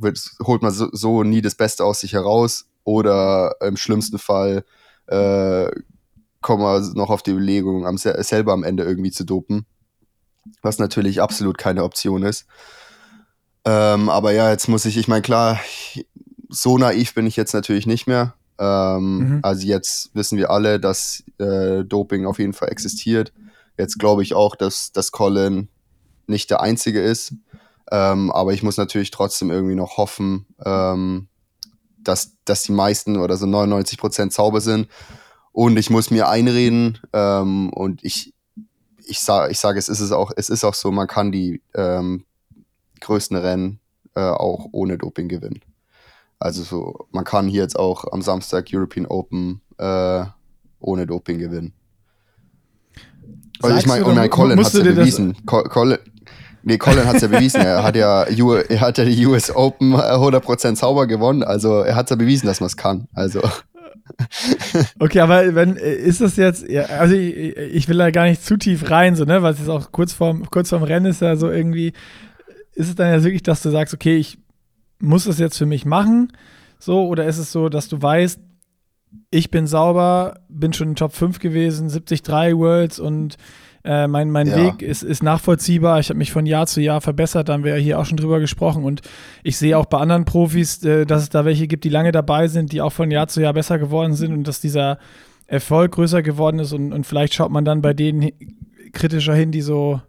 [0.00, 4.64] holt man so, so, nie das Beste aus sich heraus oder im schlimmsten Fall
[5.06, 5.70] äh,
[6.40, 9.66] kommen wir noch auf die Überlegung, am, selber am Ende irgendwie zu dopen,
[10.62, 12.46] was natürlich absolut keine Option ist.
[13.64, 15.60] Ähm, aber ja, jetzt muss ich, ich meine, klar,
[16.48, 18.34] so naiv bin ich jetzt natürlich nicht mehr.
[18.58, 19.38] Ähm, mhm.
[19.42, 23.32] Also jetzt wissen wir alle, dass äh, Doping auf jeden Fall existiert.
[23.78, 25.68] Jetzt glaube ich auch, dass, dass Colin
[26.26, 27.34] nicht der Einzige ist.
[27.90, 31.28] Ähm, aber ich muss natürlich trotzdem irgendwie noch hoffen, ähm,
[31.98, 34.88] dass, dass die meisten oder so 99 Prozent Zauber sind.
[35.52, 38.32] Und ich muss mir einreden ähm, und ich,
[39.04, 41.60] ich sage, ich sag, es ist es auch, es ist auch so, man kann die
[41.74, 42.24] ähm,
[43.02, 43.80] größten Rennen
[44.14, 45.60] äh, auch ohne Doping gewinnen.
[46.38, 50.24] Also so, man kann hier jetzt auch am Samstag European Open äh,
[50.80, 51.72] ohne Doping gewinnen.
[53.62, 55.36] Also ich meine, und mein Colin hat es ja bewiesen.
[55.46, 55.98] Colin,
[56.64, 57.60] nee, Colin hat es ja bewiesen.
[57.60, 58.22] Er hat ja,
[58.68, 61.44] er hat ja die US Open 100% sauber gewonnen.
[61.44, 63.08] Also er hat es ja bewiesen, dass man es kann.
[63.12, 63.40] Also.
[64.98, 68.56] Okay, aber wenn, ist das jetzt, ja, also ich, ich, will da gar nicht zu
[68.56, 71.50] tief rein, so, ne, was jetzt auch kurz vorm, kurz vorm Rennen ist ja so
[71.50, 71.92] irgendwie,
[72.74, 74.38] ist es dann ja wirklich, dass du sagst, okay, ich
[74.98, 76.32] muss es jetzt für mich machen,
[76.78, 78.40] so, oder ist es so, dass du weißt,
[79.30, 83.36] ich bin sauber, bin schon in Top 5 gewesen, 73 Worlds und
[83.84, 84.56] äh, mein, mein ja.
[84.56, 85.98] Weg ist, ist nachvollziehbar.
[86.00, 88.16] Ich habe mich von Jahr zu Jahr verbessert, da haben wir ja hier auch schon
[88.16, 88.84] drüber gesprochen.
[88.84, 89.02] Und
[89.42, 92.48] ich sehe auch bei anderen Profis, äh, dass es da welche gibt, die lange dabei
[92.48, 94.98] sind, die auch von Jahr zu Jahr besser geworden sind und dass dieser
[95.46, 96.72] Erfolg größer geworden ist.
[96.72, 98.30] Und, und vielleicht schaut man dann bei denen
[98.92, 100.00] kritischer hin, die so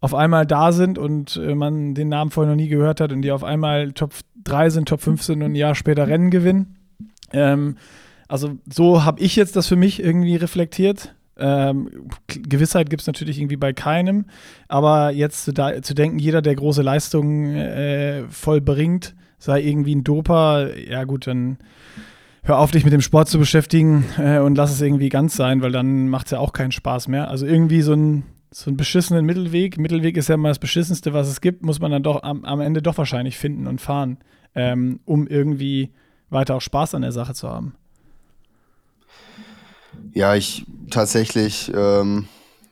[0.00, 3.22] auf einmal da sind und äh, man den Namen vorher noch nie gehört hat und
[3.22, 6.76] die auf einmal Top 3 sind, Top 5 sind und ein Jahr später Rennen gewinnen.
[7.32, 7.76] Ähm,
[8.28, 11.14] also so habe ich jetzt das für mich irgendwie reflektiert.
[11.36, 11.90] Ähm,
[12.28, 14.26] Gewissheit gibt es natürlich irgendwie bei keinem,
[14.68, 20.04] aber jetzt zu, da, zu denken, jeder, der große Leistungen äh, vollbringt, sei irgendwie ein
[20.04, 21.58] Doper, ja gut, dann
[22.42, 25.62] hör auf, dich mit dem Sport zu beschäftigen äh, und lass es irgendwie ganz sein,
[25.62, 27.28] weil dann macht es ja auch keinen Spaß mehr.
[27.28, 29.78] Also irgendwie so ein so einen beschissenen Mittelweg.
[29.78, 32.60] Mittelweg ist ja immer das Beschissenste, was es gibt, muss man dann doch am, am
[32.60, 34.18] Ende doch wahrscheinlich finden und fahren,
[34.54, 35.90] ähm, um irgendwie
[36.30, 37.74] weiter auch Spaß an der Sache zu haben.
[40.12, 42.26] Ja, ich tatsächlich ähm,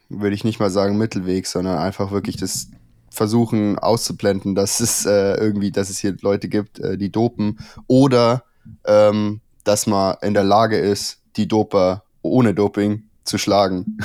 [0.09, 2.71] würde ich nicht mal sagen Mittelweg, sondern einfach wirklich das
[3.11, 8.45] versuchen auszublenden, dass es äh, irgendwie, dass es hier Leute gibt, äh, die dopen oder
[8.85, 13.99] ähm, dass man in der Lage ist, die Doper ohne Doping zu schlagen.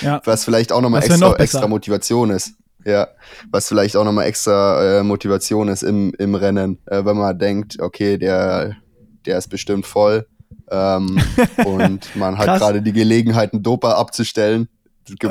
[0.00, 0.20] Ja.
[0.24, 2.54] Was vielleicht auch nochmal extra, noch extra Motivation ist.
[2.84, 3.08] Ja,
[3.50, 7.80] was vielleicht auch nochmal extra äh, Motivation ist im, im Rennen, äh, wenn man denkt,
[7.80, 8.76] okay, der,
[9.24, 10.26] der ist bestimmt voll
[10.70, 11.20] ähm,
[11.64, 14.68] und man hat gerade die Gelegenheit, einen Doper abzustellen.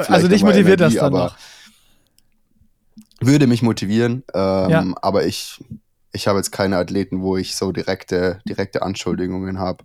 [0.08, 1.38] also dich motiviert Energie, das dann noch?
[3.20, 4.86] Würde mich motivieren, ähm, ja.
[5.02, 5.64] aber ich,
[6.12, 9.84] ich habe jetzt keine Athleten, wo ich so direkte, direkte Anschuldigungen habe.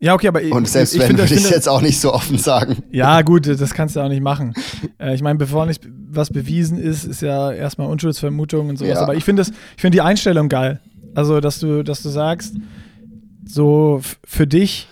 [0.00, 2.38] Ja, okay, aber Und selbst ich, ich wenn, würde ich jetzt auch nicht so offen
[2.38, 2.82] sagen.
[2.90, 4.54] Ja, gut, das kannst du auch nicht machen.
[4.98, 8.94] Äh, ich meine, bevor nicht was bewiesen ist, ist ja erstmal Unschuldsvermutung und sowas.
[8.94, 9.02] Ja.
[9.02, 9.44] Aber ich finde
[9.76, 10.80] find die Einstellung geil.
[11.14, 12.54] Also, dass du, dass du sagst,
[13.46, 14.88] so für dich,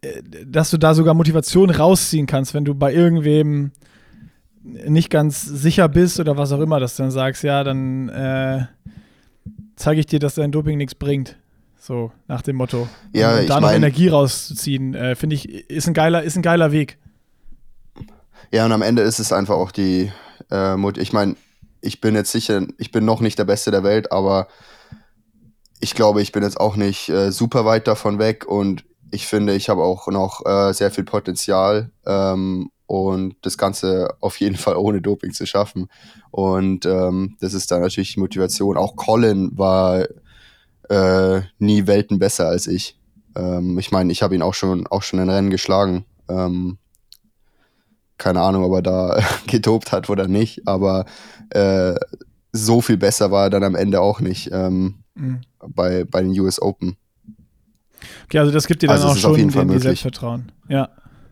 [0.00, 3.72] äh, dass du da sogar Motivation rausziehen kannst, wenn du bei irgendwem
[4.62, 8.66] nicht ganz sicher bist oder was auch immer, dass du dann sagst, ja, dann äh,
[9.76, 11.36] zeige ich dir, dass dein Doping nichts bringt.
[11.84, 12.86] So, nach dem Motto.
[13.12, 16.70] Ja, und da noch Energie rauszuziehen, äh, finde ich, ist ein, geiler, ist ein geiler
[16.70, 16.96] Weg.
[18.52, 20.12] Ja, und am Ende ist es einfach auch die,
[20.52, 21.34] äh, ich meine,
[21.80, 24.46] ich bin jetzt sicher, ich bin noch nicht der Beste der Welt, aber
[25.80, 29.56] ich glaube, ich bin jetzt auch nicht äh, super weit davon weg und ich finde,
[29.56, 34.76] ich habe auch noch äh, sehr viel Potenzial ähm, und das Ganze auf jeden Fall
[34.76, 35.88] ohne Doping zu schaffen.
[36.30, 38.76] Und ähm, das ist dann natürlich die Motivation.
[38.76, 40.06] Auch Colin war
[40.92, 42.98] äh, nie Welten besser als ich.
[43.34, 46.04] Ähm, ich meine, ich habe ihn auch schon, auch schon in Rennen geschlagen.
[46.28, 46.76] Ähm,
[48.18, 51.06] keine Ahnung, ob er da getobt hat oder nicht, aber
[51.50, 51.94] äh,
[52.52, 55.40] so viel besser war er dann am Ende auch nicht ähm, mhm.
[55.66, 56.96] bei, bei den US Open.
[58.24, 59.84] Okay, also das gibt dir dann also auch schon auf jeden Fall möglich.
[59.84, 60.52] Selbstvertrauen.
[60.68, 60.90] Ja,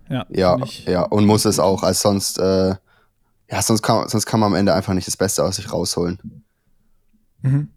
[0.08, 0.26] ja.
[0.30, 2.74] Ja, ja, und muss es auch, als sonst, äh,
[3.50, 6.18] ja, sonst kann, sonst kann man am Ende einfach nicht das Beste aus sich rausholen.
[7.42, 7.68] Mhm.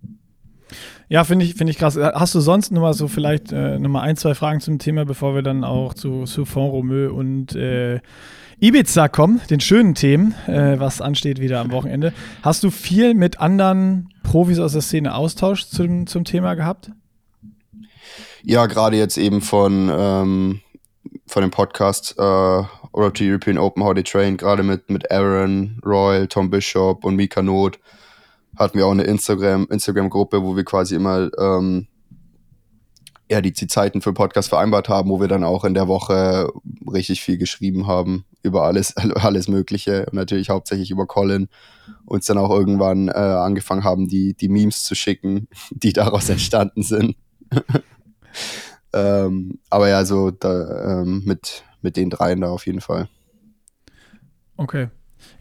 [1.10, 1.98] Ja, finde ich, find ich krass.
[1.98, 5.06] Hast du sonst noch mal so vielleicht äh, noch mal ein, zwei Fragen zum Thema,
[5.06, 8.00] bevor wir dann auch zu, Font Romeu und äh,
[8.60, 12.14] Ibiza kommen, den schönen Themen, äh, was ansteht wieder am Wochenende.
[12.42, 16.92] Hast du viel mit anderen Profis aus der Szene Austausch zum, zum Thema gehabt?
[18.44, 20.62] Ja, gerade jetzt eben von, ähm,
[21.28, 26.28] von dem Podcast äh, Road European Open How They Train, gerade mit, mit Aaron, Royal,
[26.28, 27.80] Tom Bishop und Mika Not
[28.58, 31.88] hatten wir auch eine Instagram, Instagram-Gruppe, wo wir quasi immer ähm,
[33.30, 36.52] ja, die, die Zeiten für Podcast vereinbart haben, wo wir dann auch in der Woche
[36.92, 41.48] richtig viel geschrieben haben über alles, alles Mögliche und natürlich hauptsächlich über Colin.
[42.06, 46.84] Uns dann auch irgendwann äh, angefangen haben, die, die Memes zu schicken, die daraus entstanden
[46.84, 47.16] sind.
[48.94, 53.10] ähm, aber ja, so da, ähm, mit, mit den dreien da auf jeden Fall.
[54.58, 54.90] Okay.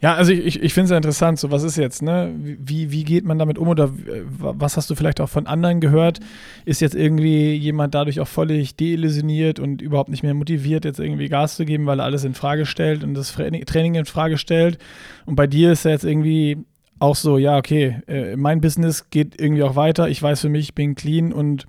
[0.03, 2.33] Ja, also ich, ich finde es ja interessant, so was ist jetzt, ne?
[2.35, 3.89] Wie, wie geht man damit um oder
[4.37, 6.19] was hast du vielleicht auch von anderen gehört?
[6.65, 11.29] Ist jetzt irgendwie jemand dadurch auch völlig deillusioniert und überhaupt nicht mehr motiviert, jetzt irgendwie
[11.29, 14.77] Gas zu geben, weil er alles in Frage stellt und das Training in Frage stellt?
[15.25, 16.57] Und bei dir ist ja jetzt irgendwie
[16.99, 20.09] auch so, ja, okay, äh, mein Business geht irgendwie auch weiter.
[20.09, 21.65] Ich weiß für mich, ich bin clean und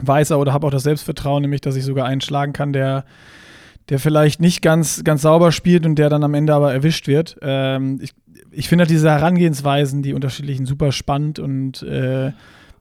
[0.00, 3.04] weiß oder habe auch das Selbstvertrauen, nämlich, dass ich sogar einschlagen kann, der
[3.88, 7.36] der vielleicht nicht ganz, ganz sauber spielt und der dann am Ende aber erwischt wird.
[7.42, 8.12] Ähm, ich
[8.50, 12.32] ich finde halt diese Herangehensweisen, die unterschiedlichen, super spannend und äh,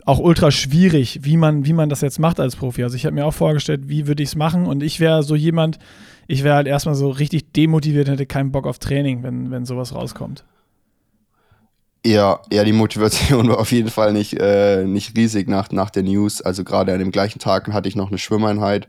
[0.05, 2.83] auch ultra schwierig, wie man, wie man das jetzt macht als Profi.
[2.83, 5.35] Also ich habe mir auch vorgestellt, wie würde ich es machen und ich wäre so
[5.35, 5.79] jemand,
[6.27, 9.93] ich wäre halt erstmal so richtig demotiviert, hätte keinen Bock auf Training, wenn, wenn sowas
[9.93, 10.45] rauskommt.
[12.05, 16.03] Ja, ja, die Motivation war auf jeden Fall nicht, äh, nicht riesig nach, nach der
[16.03, 16.41] News.
[16.41, 18.87] Also gerade an dem gleichen Tag hatte ich noch eine Schwimmeinheit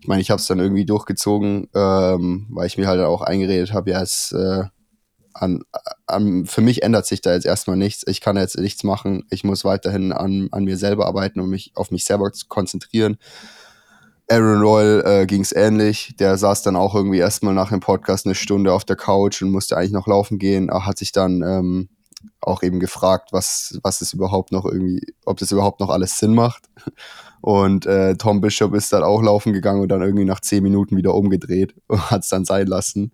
[0.00, 3.72] ich meine, ich habe es dann irgendwie durchgezogen, ähm, weil ich mir halt auch eingeredet
[3.72, 4.64] habe, ja, es äh,
[5.34, 5.62] an,
[6.06, 8.04] an, für mich ändert sich da jetzt erstmal nichts.
[8.06, 9.24] Ich kann jetzt nichts machen.
[9.30, 13.18] Ich muss weiterhin an, an mir selber arbeiten und mich auf mich selber konzentrieren.
[14.28, 16.14] Aaron Royal äh, ging es ähnlich.
[16.18, 19.50] Der saß dann auch irgendwie erstmal nach dem Podcast eine Stunde auf der Couch und
[19.50, 20.68] musste eigentlich noch laufen gehen.
[20.68, 21.88] Er hat sich dann ähm,
[22.40, 26.34] auch eben gefragt, was, was es überhaupt noch irgendwie, ob das überhaupt noch alles Sinn
[26.34, 26.68] macht.
[27.40, 30.96] Und äh, Tom Bishop ist dann auch laufen gegangen und dann irgendwie nach zehn Minuten
[30.96, 33.12] wieder umgedreht und hat es dann sein lassen.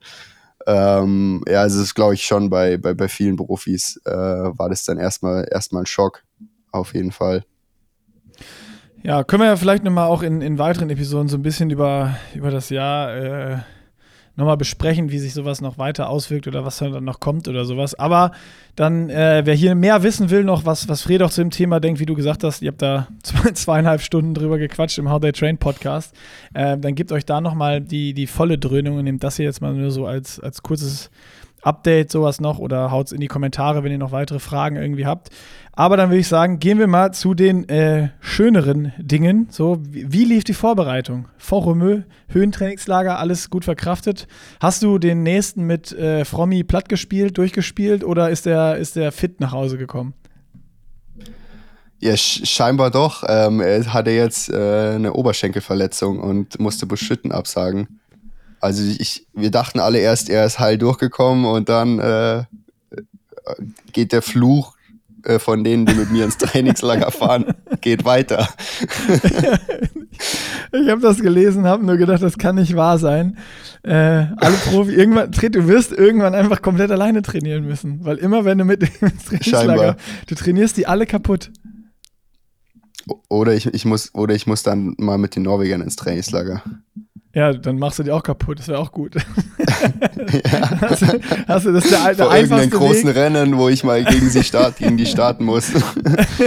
[0.66, 4.68] Ähm, ja, also es ist, glaube ich, schon bei, bei, bei vielen Profis äh, war
[4.68, 6.24] das dann erstmal erstmal ein Schock,
[6.72, 7.44] auf jeden Fall.
[9.04, 12.16] Ja, können wir ja vielleicht nochmal auch in, in weiteren Episoden so ein bisschen über,
[12.34, 13.58] über das Jahr äh,
[14.36, 17.94] nochmal besprechen, wie sich sowas noch weiter auswirkt oder was dann noch kommt oder sowas.
[17.94, 18.32] Aber
[18.76, 21.80] dann, äh, wer hier mehr wissen will, noch was, was Fred auch zu dem Thema
[21.80, 25.20] denkt, wie du gesagt hast, ihr habt da zwei, zweieinhalb Stunden drüber gequatscht im How
[25.20, 26.14] They Train Podcast,
[26.54, 29.62] äh, dann gebt euch da nochmal die, die volle Dröhnung und nehmt das hier jetzt
[29.62, 31.10] mal nur so als, als kurzes
[31.66, 35.04] Update, sowas noch oder haut es in die Kommentare, wenn ihr noch weitere Fragen irgendwie
[35.04, 35.30] habt.
[35.72, 39.48] Aber dann würde ich sagen, gehen wir mal zu den äh, schöneren Dingen.
[39.50, 41.28] So, wie, wie, lief die Vorbereitung?
[41.36, 44.26] Fort Romeu, Höhentrainingslager, alles gut verkraftet.
[44.60, 49.12] Hast du den nächsten mit äh, Frommi platt gespielt, durchgespielt oder ist der, ist der
[49.12, 50.14] fit nach Hause gekommen?
[51.98, 53.24] Ja, scheinbar doch.
[53.26, 58.00] Ähm, er hatte jetzt äh, eine Oberschenkelverletzung und musste Beschütten absagen.
[58.60, 62.44] Also ich, wir dachten alle erst, er ist heil durchgekommen und dann äh,
[63.92, 64.76] geht der Fluch
[65.26, 67.46] äh, von denen, die mit mir ins Trainingslager fahren,
[67.80, 68.48] geht weiter.
[70.72, 73.36] ich habe das gelesen, habe nur gedacht, das kann nicht wahr sein.
[73.82, 73.92] Äh,
[74.36, 78.64] alle Profi, irgendwann, du wirst irgendwann einfach komplett alleine trainieren müssen, weil immer wenn du
[78.64, 79.96] mit ins Trainingslager, Scheinbar.
[80.26, 81.50] du trainierst die alle kaputt.
[83.28, 86.62] Oder ich, ich muss, oder ich muss dann mal mit den Norwegern ins Trainingslager.
[87.36, 89.14] Ja, dann machst du die auch kaputt, das wäre auch gut.
[89.14, 89.22] ja.
[90.80, 93.14] hast, du, hast, du, das der, der Vor einfachste großen Weg?
[93.16, 95.70] Rennen, wo ich mal gegen sie start, gegen die starten muss.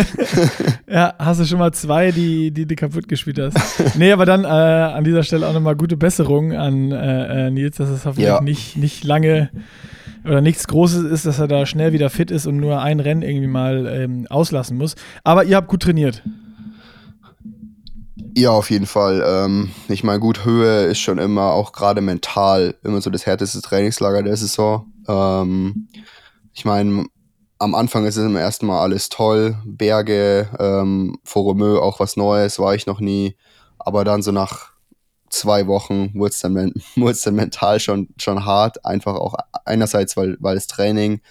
[0.90, 3.56] ja, hast du schon mal zwei, die, die, die kaputt gespielt hast.
[4.00, 7.78] Nee, aber dann äh, an dieser Stelle auch nochmal gute Besserung an äh, äh, Nils,
[7.78, 8.42] dass es hoffentlich ja.
[8.42, 9.52] nicht, nicht lange
[10.26, 13.22] oder nichts Großes ist, dass er da schnell wieder fit ist und nur ein Rennen
[13.22, 14.96] irgendwie mal ähm, auslassen muss.
[15.24, 16.24] Aber ihr habt gut trainiert.
[18.36, 19.24] Ja, auf jeden Fall.
[19.26, 23.62] Ähm, ich meine, gut, Höhe ist schon immer, auch gerade mental, immer so das härteste
[23.62, 24.92] Trainingslager der Saison.
[25.08, 25.88] Ähm,
[26.54, 27.06] ich meine,
[27.58, 29.58] am Anfang ist es im ersten Mal alles toll.
[29.66, 33.36] Berge, ähm, Foromö, auch was Neues, war ich noch nie.
[33.78, 34.72] Aber dann so nach
[35.30, 36.54] zwei Wochen wurde es dann,
[36.96, 38.86] dann mental schon, schon hart.
[38.86, 41.22] Einfach auch einerseits, weil, weil das Training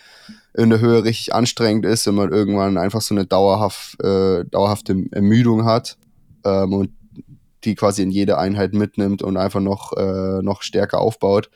[0.54, 5.04] in der Höhe richtig anstrengend ist und man irgendwann einfach so eine dauerhaft, äh, dauerhafte
[5.12, 5.96] Ermüdung hat
[6.44, 6.90] ähm, und
[7.64, 11.50] die quasi in jede Einheit mitnimmt und einfach noch, äh, noch stärker aufbaut.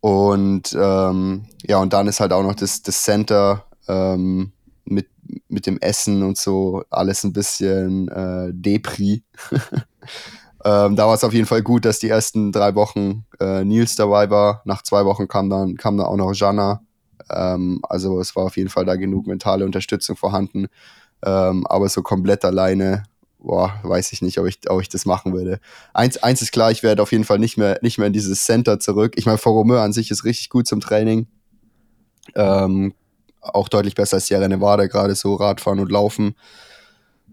[0.00, 4.52] Und ähm, ja, und dann ist halt auch noch das, das Center ähm,
[4.84, 5.08] mit,
[5.48, 9.22] mit dem Essen und so alles ein bisschen äh, Depri.
[10.64, 13.94] ähm, da war es auf jeden Fall gut, dass die ersten drei Wochen äh, Nils
[13.94, 14.62] dabei war.
[14.64, 16.82] Nach zwei Wochen kam dann, kam dann auch noch Jana.
[17.28, 20.66] Ähm, also es war auf jeden Fall da genug mentale Unterstützung vorhanden.
[21.22, 23.02] Ähm, aber so komplett alleine
[23.42, 25.60] boah, weiß ich nicht, ob ich, ob ich das machen würde.
[25.94, 28.44] Eins, eins ist klar, ich werde auf jeden Fall nicht mehr, nicht mehr in dieses
[28.44, 29.14] Center zurück.
[29.16, 31.26] Ich meine, Foromeur an sich ist richtig gut zum Training.
[32.34, 32.94] Ähm,
[33.40, 36.34] auch deutlich besser als Sierra Nevada, gerade so Radfahren und Laufen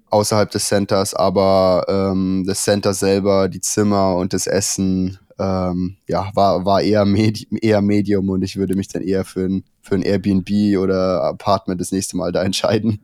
[0.10, 6.32] außerhalb des Centers, aber ähm, das Center selber, die Zimmer und das Essen, ähm, ja,
[6.34, 9.96] war, war eher, Medi eher Medium und ich würde mich dann eher für ein, für
[9.96, 13.02] ein Airbnb oder Apartment das nächste Mal da entscheiden.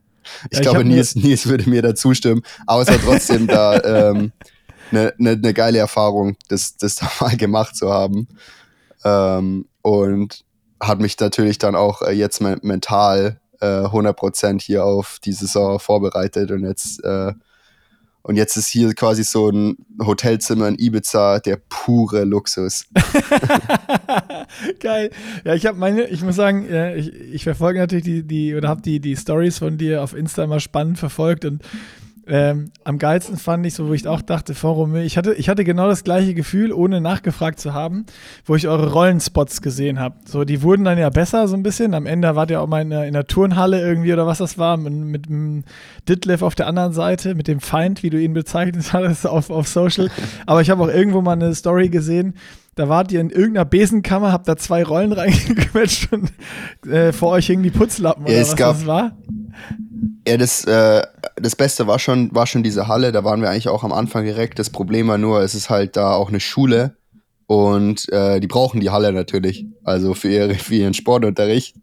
[0.49, 3.81] Ich ja, glaube, ich Nils, Nils würde mir da zustimmen, aber es war trotzdem da
[4.11, 4.31] ähm,
[4.91, 8.27] eine ne, ne geile Erfahrung, das, das da mal gemacht zu haben.
[9.03, 10.43] Ähm, und
[10.81, 16.51] hat mich natürlich dann auch äh, jetzt mental äh, 100% hier auf die Saison vorbereitet
[16.51, 17.33] und jetzt äh,
[18.23, 22.85] und jetzt ist hier quasi so ein Hotelzimmer in Ibiza der pure Luxus.
[24.79, 25.11] Geil.
[25.43, 28.81] Ja, ich habe meine, ich muss sagen, ich, ich verfolge natürlich die, die oder habe
[28.81, 31.61] die, die Stories von dir auf Insta immer spannend verfolgt und
[32.25, 35.63] ähm, am geilsten fand ich so, wo ich auch dachte, Forum, ich hatte, ich hatte
[35.63, 38.05] genau das gleiche Gefühl, ohne nachgefragt zu haben,
[38.45, 40.15] wo ich eure Rollenspots gesehen habe.
[40.25, 41.93] So, die wurden dann ja besser so ein bisschen.
[41.93, 44.57] Am Ende wart ihr auch mal in der, in der Turnhalle irgendwie oder was das
[44.57, 45.63] war, mit, mit dem
[46.07, 49.67] Ditlev auf der anderen Seite, mit dem Feind, wie du ihn bezeichnet hattest auf, auf
[49.67, 50.09] Social.
[50.45, 52.35] Aber ich habe auch irgendwo mal eine Story gesehen,
[52.75, 56.31] da wart ihr in irgendeiner Besenkammer, habt da zwei Rollen reingequetscht und
[56.87, 59.17] äh, vor euch hingen die Putzlappen oder ja, was gab, das war.
[60.27, 61.03] Ja, das, äh,
[61.35, 64.25] das Beste war schon, war schon diese Halle, da waren wir eigentlich auch am Anfang
[64.25, 64.59] direkt.
[64.59, 66.95] Das Problem war nur, es ist halt da auch eine Schule
[67.47, 69.65] und äh, die brauchen die Halle natürlich.
[69.83, 71.75] Also für, ihre, für ihren Sportunterricht.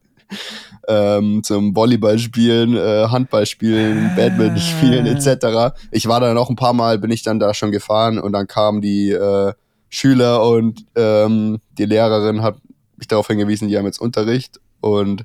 [0.89, 5.77] Ähm, zum Volleyball spielen, äh, Handball spielen, Badminton spielen etc.
[5.91, 8.47] Ich war da noch ein paar Mal, bin ich dann da schon gefahren und dann
[8.47, 9.53] kamen die äh,
[9.89, 12.57] Schüler und ähm, die Lehrerin hat
[12.97, 15.25] mich darauf hingewiesen, die haben jetzt Unterricht und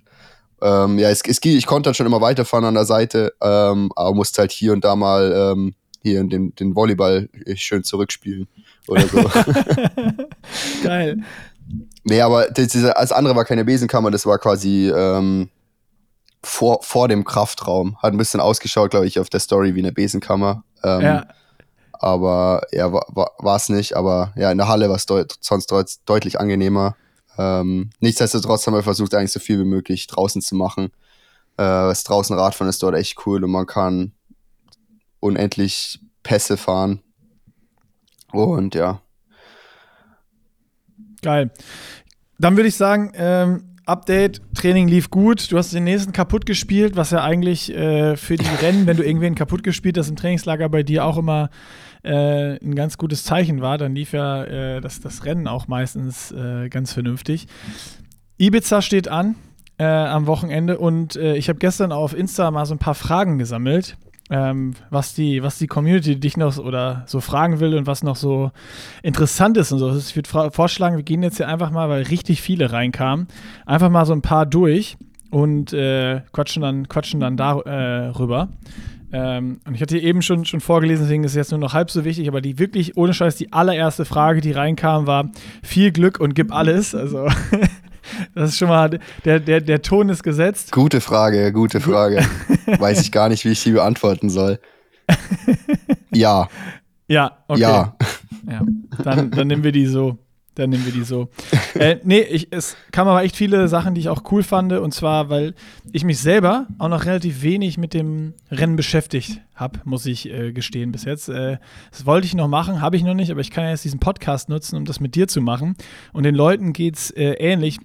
[0.62, 4.14] ähm, ja, es, es, ich konnte dann schon immer weiterfahren an der Seite, ähm, aber
[4.14, 8.48] musste halt hier und da mal ähm, hier den, den Volleyball schön zurückspielen
[8.88, 9.24] oder so.
[10.84, 11.24] Geil.
[12.04, 15.50] Nee, aber das, das, andere war keine Besenkammer, das war quasi ähm,
[16.44, 17.98] vor, vor dem Kraftraum.
[17.98, 20.64] Hat ein bisschen ausgeschaut, glaube ich, auf der Story wie eine Besenkammer.
[20.84, 21.26] Ähm, ja.
[21.94, 23.96] Aber ja, war es nicht.
[23.98, 26.96] Aber ja, in der Halle war es deut sonst deut deutlich angenehmer.
[27.38, 30.86] Ähm, nichtsdestotrotz haben wir versucht, eigentlich so viel wie möglich draußen zu machen.
[31.58, 34.14] Äh, das draußen Radfahren ist dort echt cool und man kann
[35.20, 37.02] unendlich Pässe fahren.
[38.32, 39.02] Und ja.
[41.22, 41.52] Geil.
[42.38, 45.52] Dann würde ich sagen, ähm, Update, Training lief gut.
[45.52, 49.04] Du hast den nächsten kaputt gespielt, was ja eigentlich äh, für die Rennen, wenn du
[49.04, 51.50] irgendwen kaputt gespielt hast im Trainingslager bei dir auch immer
[52.06, 53.78] äh, ein ganz gutes Zeichen war.
[53.78, 57.48] Dann lief ja äh, das, das Rennen auch meistens äh, ganz vernünftig.
[58.38, 59.36] Ibiza steht an
[59.78, 63.38] äh, am Wochenende und äh, ich habe gestern auf Insta mal so ein paar Fragen
[63.38, 63.98] gesammelt.
[64.32, 68.16] Ähm, was, die, was die Community dich noch oder so fragen will und was noch
[68.16, 68.50] so
[69.04, 69.96] interessant ist und so.
[69.96, 73.28] Ich würde vorschlagen, wir gehen jetzt hier einfach mal, weil richtig viele reinkamen,
[73.68, 74.98] einfach mal so ein paar durch
[75.30, 78.50] und äh, quatschen dann, quatschen dann darüber.
[79.12, 81.92] Ähm, und ich hatte eben schon, schon vorgelesen, deswegen ist es jetzt nur noch halb
[81.92, 85.30] so wichtig, aber die wirklich, ohne Scheiß, die allererste Frage, die reinkam, war
[85.64, 86.96] viel Glück und gib alles.
[86.96, 87.28] Also,
[88.36, 90.72] das ist schon mal, der, der, der Ton ist gesetzt.
[90.72, 92.26] Gute Frage, gute Frage.
[92.80, 94.60] Weiß ich gar nicht, wie ich sie beantworten soll.
[96.12, 96.48] Ja.
[97.10, 97.60] Ja, okay.
[97.60, 97.96] Ja.
[98.50, 98.62] ja.
[99.04, 100.18] Dann, dann nehmen wir die so.
[100.56, 101.28] Dann nehmen wir die so.
[101.76, 104.72] äh, nee, ich, es kamen aber echt viele Sachen, die ich auch cool fand.
[104.74, 105.54] Und zwar, weil
[105.92, 110.54] ich mich selber auch noch relativ wenig mit dem Rennen beschäftigt habe, muss ich äh,
[110.54, 111.28] gestehen bis jetzt.
[111.28, 111.58] Äh,
[111.92, 114.48] das wollte ich noch machen, habe ich noch nicht, aber ich kann jetzt diesen Podcast
[114.48, 115.76] nutzen, um das mit dir zu machen.
[116.14, 117.80] Und den Leuten geht es äh, ähnlich.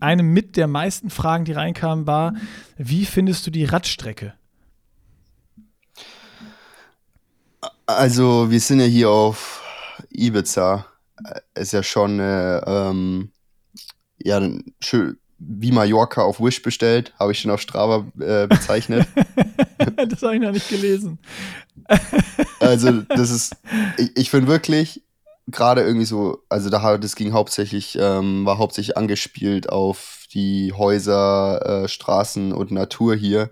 [0.00, 2.34] Eine mit der meisten Fragen, die reinkamen, war:
[2.76, 4.32] Wie findest du die Radstrecke?
[7.86, 9.62] Also, wir sind ja hier auf
[10.10, 10.86] Ibiza
[11.54, 13.32] ist ja schon äh, ähm,
[14.18, 14.40] ja,
[14.80, 19.06] schön, wie Mallorca auf Wish bestellt, habe ich schon auf Strava äh, bezeichnet.
[20.08, 21.18] das habe ich noch nicht gelesen.
[22.60, 23.56] also, das ist,
[23.98, 25.02] ich, ich finde wirklich,
[25.48, 31.84] gerade irgendwie so, also da das ging hauptsächlich, ähm, war hauptsächlich angespielt auf die Häuser,
[31.84, 33.50] äh, Straßen und Natur hier.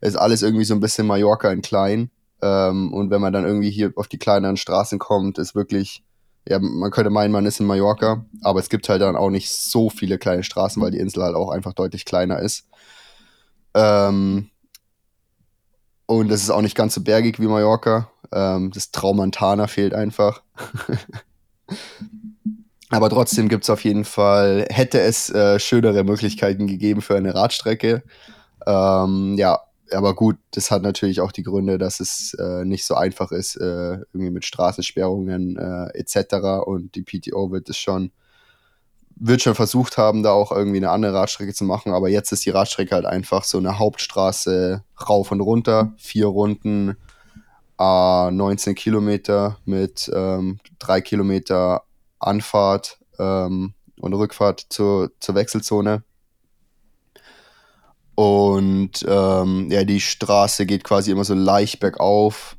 [0.00, 2.10] Ist alles irgendwie so ein bisschen Mallorca in klein.
[2.42, 6.04] Ähm, und wenn man dann irgendwie hier auf die kleineren Straßen kommt, ist wirklich
[6.48, 9.50] ja, man könnte meinen, man ist in Mallorca, aber es gibt halt dann auch nicht
[9.50, 12.66] so viele kleine Straßen, weil die Insel halt auch einfach deutlich kleiner ist.
[13.74, 14.50] Ähm,
[16.06, 18.10] und es ist auch nicht ganz so bergig wie Mallorca.
[18.30, 20.42] Ähm, das Traumantana fehlt einfach.
[22.90, 27.34] aber trotzdem gibt es auf jeden Fall, hätte es äh, schönere Möglichkeiten gegeben für eine
[27.34, 28.02] Radstrecke.
[28.66, 29.60] Ähm, ja,
[29.92, 33.56] aber gut, das hat natürlich auch die Gründe, dass es äh, nicht so einfach ist,
[33.56, 36.64] äh, irgendwie mit Straßensperrungen äh, etc.
[36.64, 38.10] Und die PTO wird es schon
[39.16, 42.44] wird schon versucht haben, da auch irgendwie eine andere Radstrecke zu machen, aber jetzt ist
[42.46, 46.96] die Radstrecke halt einfach so eine Hauptstraße rauf und runter, vier Runden,
[47.78, 51.84] äh, 19 Kilometer mit ähm, drei Kilometer
[52.18, 56.02] Anfahrt ähm, und Rückfahrt zur, zur Wechselzone.
[58.14, 62.56] Und ähm, ja, die Straße geht quasi immer so leicht bergauf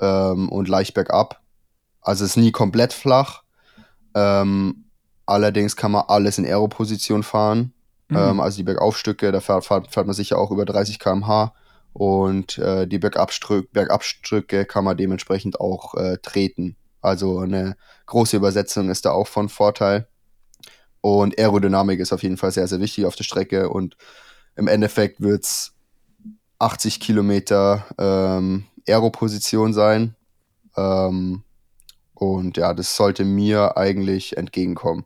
[0.00, 1.42] ähm, und leicht bergab.
[2.00, 3.42] Also es ist nie komplett flach.
[4.14, 4.86] Ähm,
[5.26, 7.72] allerdings kann man alles in Aero-Position fahren.
[8.08, 8.16] Mhm.
[8.16, 11.54] Ähm, also die Bergaufstücke, da fährt, fährt, fährt, man sicher auch über 30 km/h.
[11.92, 16.76] Und äh, die Bergabstücke, Bergabstücke kann man dementsprechend auch äh, treten.
[17.00, 17.76] Also eine
[18.06, 20.08] große Übersetzung ist da auch von Vorteil.
[21.00, 23.68] Und Aerodynamik ist auf jeden Fall sehr, sehr wichtig auf der Strecke.
[23.68, 23.96] Und
[24.56, 25.72] im Endeffekt wird es
[26.58, 30.14] 80 Kilometer ähm, Aero-Position sein.
[30.76, 31.42] Ähm,
[32.14, 35.04] und ja, das sollte mir eigentlich entgegenkommen.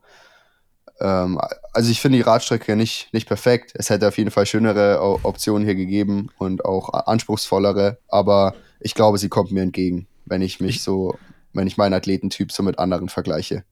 [1.01, 1.41] Ähm,
[1.73, 3.73] also ich finde die Radstrecke nicht, nicht perfekt.
[3.75, 9.19] Es hätte auf jeden Fall schönere Optionen hier gegeben und auch anspruchsvollere, aber ich glaube,
[9.19, 11.17] sie kommt mir entgegen, wenn ich mich so,
[11.53, 13.65] wenn ich meinen Athletentyp so mit anderen vergleiche.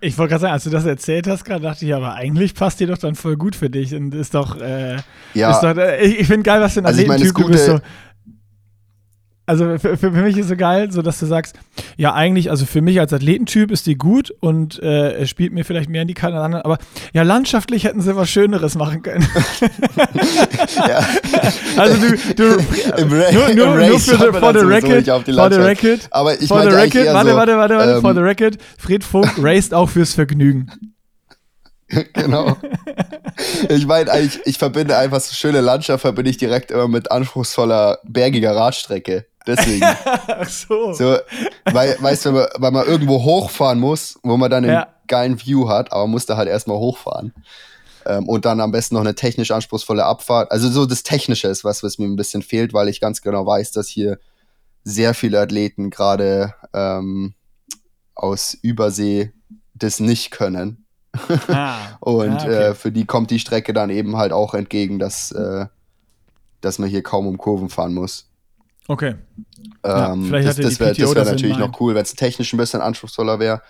[0.00, 2.80] Ich wollte gerade sagen, als du das erzählt hast, gerade dachte ich, aber eigentlich passt
[2.80, 4.96] die doch dann voll gut für dich und ist doch, äh,
[5.34, 5.50] ja.
[5.50, 7.52] Ist doch, äh, ich, ich finde geil, was für ein also Athletentyp ich meine, du
[7.52, 7.66] bist.
[7.66, 7.80] So,
[9.46, 11.54] also für, für, mich ist so geil, so dass du sagst,
[11.96, 15.64] ja eigentlich, also für mich als Athletentyp ist die gut und äh, er spielt mir
[15.64, 16.78] vielleicht mehr in die Karten als anderen, aber
[17.12, 19.24] ja landschaftlich hätten sie was Schöneres machen können.
[20.76, 21.06] ja.
[21.76, 22.44] Also du, du
[23.06, 26.68] nur, nur, nur für the, for the record, for the record, aber ich for the
[26.68, 30.14] record, warte, so, warte, warte, warte, ähm, for the record, Fred Funk raced auch fürs
[30.14, 30.70] Vergnügen.
[32.14, 32.56] genau.
[33.68, 37.98] Ich meine, ich, ich verbinde einfach so schöne Landschaft, verbinde ich direkt immer mit anspruchsvoller,
[38.02, 39.26] bergiger Radstrecke.
[39.46, 39.82] Deswegen.
[40.04, 40.92] Ach so.
[40.92, 41.16] so
[41.64, 44.88] weil, weißt du, weil man irgendwo hochfahren muss, wo man dann einen ja.
[45.06, 47.32] geilen View hat, aber muss da halt erstmal hochfahren.
[48.04, 50.50] Ähm, und dann am besten noch eine technisch anspruchsvolle Abfahrt.
[50.50, 53.46] Also so das Technische ist was, was mir ein bisschen fehlt, weil ich ganz genau
[53.46, 54.18] weiß, dass hier
[54.84, 57.34] sehr viele Athleten gerade ähm,
[58.14, 59.32] aus Übersee
[59.74, 60.86] das nicht können.
[61.48, 61.96] Ah.
[62.00, 62.52] und ah, okay.
[62.52, 65.66] äh, für die kommt die Strecke dann eben halt auch entgegen, dass, äh,
[66.60, 68.28] dass man hier kaum um Kurven fahren muss.
[68.88, 69.16] Okay.
[69.82, 73.38] Ähm, ja, das das wäre wär natürlich noch cool, wenn es technisch ein bisschen anspruchsvoller
[73.38, 73.62] wäre.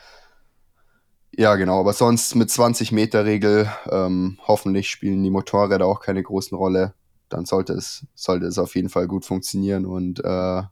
[1.39, 6.23] Ja, genau, aber sonst mit 20 Meter Regel, ähm, hoffentlich spielen die Motorräder auch keine
[6.23, 6.95] großen Rolle.
[7.29, 9.85] Dann sollte es, sollte es auf jeden Fall gut funktionieren.
[9.85, 10.63] Und äh,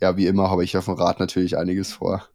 [0.00, 2.28] ja, wie immer habe ich auf dem Rad natürlich einiges vor.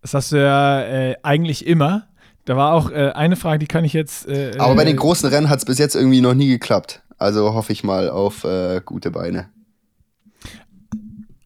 [0.00, 2.08] Das hast du ja äh, eigentlich immer.
[2.46, 4.26] Da war auch äh, eine Frage, die kann ich jetzt.
[4.28, 7.02] Äh, aber bei den großen Rennen hat es bis jetzt irgendwie noch nie geklappt.
[7.18, 9.50] Also hoffe ich mal auf äh, gute Beine.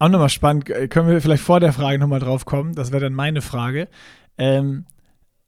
[0.01, 2.73] Auch nochmal spannend, äh, können wir vielleicht vor der Frage nochmal drauf kommen?
[2.73, 3.87] Das wäre dann meine Frage.
[4.35, 4.85] Ähm,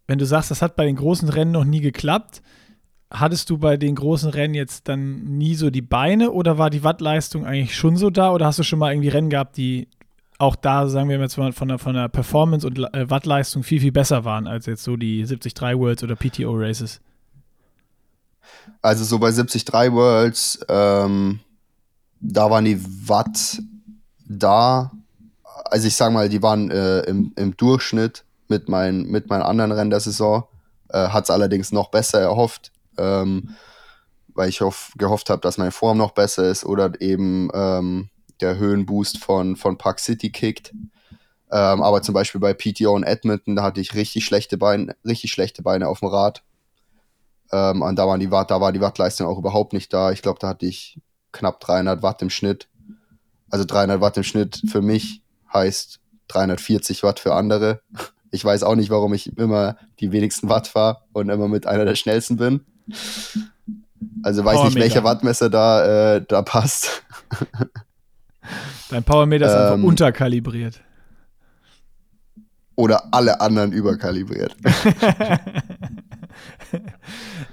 [0.06, 2.44] wenn du sagst, das hat bei den großen Rennen noch nie geklappt,
[3.10, 6.84] hattest du bei den großen Rennen jetzt dann nie so die Beine oder war die
[6.84, 9.88] Wattleistung eigentlich schon so da oder hast du schon mal irgendwie Rennen gehabt, die
[10.38, 13.80] auch da, sagen wir jetzt mal, von der, von der Performance und äh, Wattleistung viel,
[13.80, 17.02] viel besser waren als jetzt so die 73 Worlds oder PTO Races?
[18.84, 21.40] Also so bei 73 Worlds, ähm,
[22.20, 22.80] da waren die
[23.10, 23.58] Watt
[24.26, 24.92] da,
[25.66, 29.72] also ich sag mal, die waren äh, im, im Durchschnitt mit, mein, mit meinen anderen
[29.72, 30.46] Rennen der Saison,
[30.90, 33.56] äh, hat es allerdings noch besser erhofft, ähm,
[34.34, 38.10] weil ich hoff, gehofft habe, dass meine Form noch besser ist oder eben ähm,
[38.42, 40.74] der Höhenboost von, von Park City kickt.
[41.52, 45.32] Ähm, aber zum Beispiel bei PTO und Edmonton, da hatte ich richtig schlechte Beine, richtig
[45.32, 46.44] schlechte Beine auf dem Rad.
[47.52, 50.12] Ähm, und da, waren die Watt, da war die Wattleistung auch überhaupt nicht da.
[50.12, 51.00] Ich glaube, da hatte ich
[51.32, 52.68] knapp 300 Watt im Schnitt
[53.54, 55.22] also 300 Watt im Schnitt für mich
[55.54, 56.00] heißt
[56.30, 57.82] 340 Watt für andere.
[58.32, 61.86] Ich weiß auch nicht, warum ich immer die wenigsten Watt fahre und immer mit einer
[61.86, 62.62] der schnellsten bin.
[64.24, 67.04] Also weiß nicht, welcher Wattmesser da, äh, da passt.
[68.90, 70.82] Dein Powermeter ist einfach ähm, unterkalibriert.
[72.74, 74.56] Oder alle anderen überkalibriert.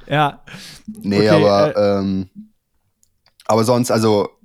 [0.07, 0.43] ja.
[0.87, 2.31] Nee, okay, aber, äh, ähm,
[3.45, 4.40] aber sonst, also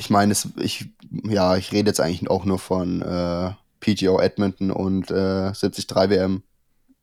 [0.00, 0.88] ich meine, ich,
[1.24, 6.42] ja, ich rede jetzt eigentlich auch nur von äh, PGO Edmonton und äh, 73 WM.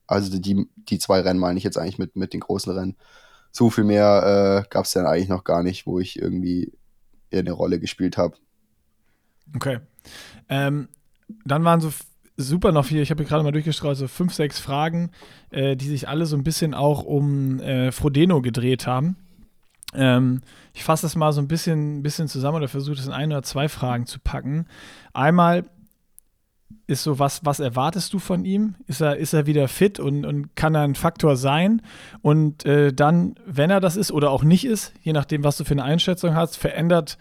[0.07, 2.95] Also die, die zwei Rennen meine ich jetzt eigentlich mit, mit den großen Rennen.
[3.51, 6.73] So viel mehr äh, gab es dann eigentlich noch gar nicht, wo ich irgendwie
[7.31, 8.35] eine Rolle gespielt habe.
[9.55, 9.79] Okay.
[10.49, 10.87] Ähm,
[11.45, 11.91] dann waren so
[12.35, 15.11] super noch viel, ich habe gerade mal durchgestrahlt, so fünf, sechs Fragen,
[15.51, 19.17] äh, die sich alle so ein bisschen auch um äh, Frodeno gedreht haben.
[19.93, 20.41] Ähm,
[20.73, 23.43] ich fasse das mal so ein bisschen, bisschen zusammen oder versuche es in ein oder
[23.43, 24.67] zwei Fragen zu packen.
[25.13, 25.65] Einmal,
[26.85, 28.75] ist so, was, was erwartest du von ihm?
[28.87, 31.81] Ist er, ist er wieder fit und, und kann er ein Faktor sein?
[32.21, 35.63] Und äh, dann, wenn er das ist oder auch nicht ist, je nachdem, was du
[35.65, 37.17] für eine Einschätzung hast, verändert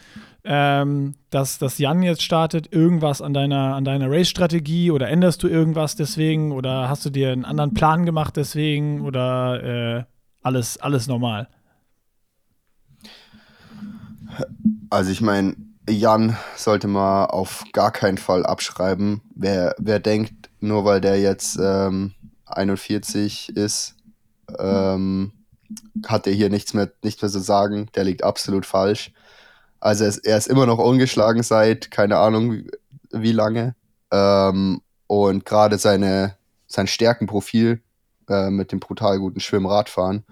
[0.49, 5.49] ähm, dass, dass Jan jetzt startet, irgendwas an deiner, an deiner Race-Strategie oder änderst du
[5.49, 9.63] irgendwas deswegen oder hast du dir einen anderen Plan gemacht deswegen oder
[9.99, 10.05] äh,
[10.43, 11.49] alles, alles normal?
[14.91, 15.57] Also ich meine,
[15.89, 19.23] Jan sollte man auf gar keinen Fall abschreiben.
[19.35, 22.13] Wer, wer denkt, nur weil der jetzt ähm,
[22.47, 23.95] 41 ist,
[24.59, 25.33] ähm,
[26.07, 29.13] hat er hier nichts mehr, nichts mehr zu sagen, der liegt absolut falsch.
[29.81, 32.65] Also er ist, er ist immer noch ungeschlagen seit keine Ahnung
[33.11, 33.75] wie, lange.
[34.11, 36.33] Ähm, und gerade sein
[36.69, 37.83] Stärkenprofil
[38.29, 40.25] äh, mit dem brutal guten Schwimmradfahren,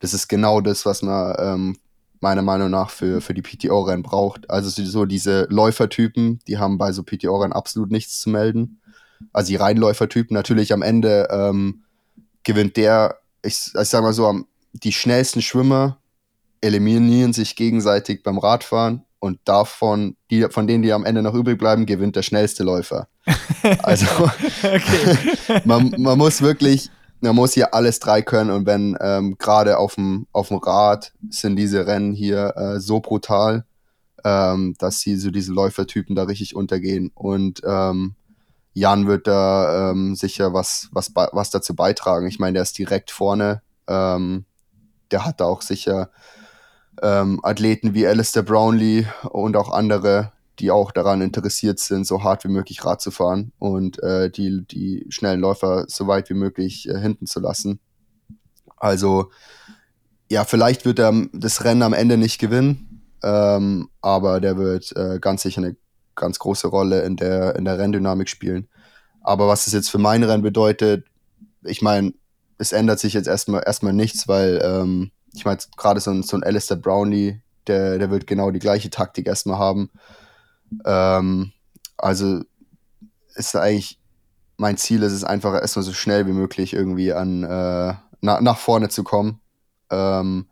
[0.00, 1.76] das ist genau das, was man ähm,
[2.20, 4.50] meiner Meinung nach für, für die PTO-Rennen braucht.
[4.50, 8.80] Also so diese Läufertypen, die haben bei so PTO-Rennen absolut nichts zu melden.
[9.32, 11.82] Also die Reinläufertypen natürlich am Ende ähm,
[12.44, 15.98] gewinnt der, ich, ich sag mal so, die schnellsten Schwimmer
[16.60, 21.58] eliminieren sich gegenseitig beim Radfahren und davon, die, von denen, die am Ende noch übrig
[21.58, 23.08] bleiben, gewinnt der schnellste Läufer.
[23.82, 24.06] Also
[25.64, 26.90] man, man muss wirklich
[27.20, 31.12] man muss hier alles drei können und wenn ähm, gerade auf dem auf dem Rad
[31.30, 33.64] sind diese Rennen hier äh, so brutal,
[34.24, 38.14] ähm, dass sie so diese Läufertypen da richtig untergehen und ähm,
[38.74, 42.28] Jan wird da ähm, sicher was was was dazu beitragen.
[42.28, 44.44] Ich meine, der ist direkt vorne, ähm,
[45.10, 46.10] der hat da auch sicher
[47.02, 52.44] ähm, Athleten wie Alistair Brownlee und auch andere, die auch daran interessiert sind, so hart
[52.44, 56.88] wie möglich Rad zu fahren und äh, die, die schnellen Läufer so weit wie möglich
[56.88, 57.80] äh, hinten zu lassen.
[58.76, 59.30] Also,
[60.30, 65.18] ja, vielleicht wird er das Rennen am Ende nicht gewinnen, ähm, aber der wird äh,
[65.20, 65.76] ganz sicher eine
[66.14, 68.68] ganz große Rolle in der, in der Renndynamik spielen.
[69.22, 71.06] Aber was es jetzt für mein Rennen bedeutet,
[71.62, 72.12] ich meine,
[72.58, 76.36] es ändert sich jetzt erstmal erstmal nichts, weil ähm, ich meine, gerade so ein, so
[76.36, 79.90] ein Alistair Brownlee, der, der wird genau die gleiche Taktik erstmal haben.
[80.84, 81.52] Ähm,
[81.96, 82.42] also
[83.34, 83.98] ist eigentlich
[84.58, 88.58] mein Ziel ist es einfach erstmal so schnell wie möglich irgendwie an äh, na, nach
[88.58, 89.40] vorne zu kommen.
[89.90, 90.46] Ähm,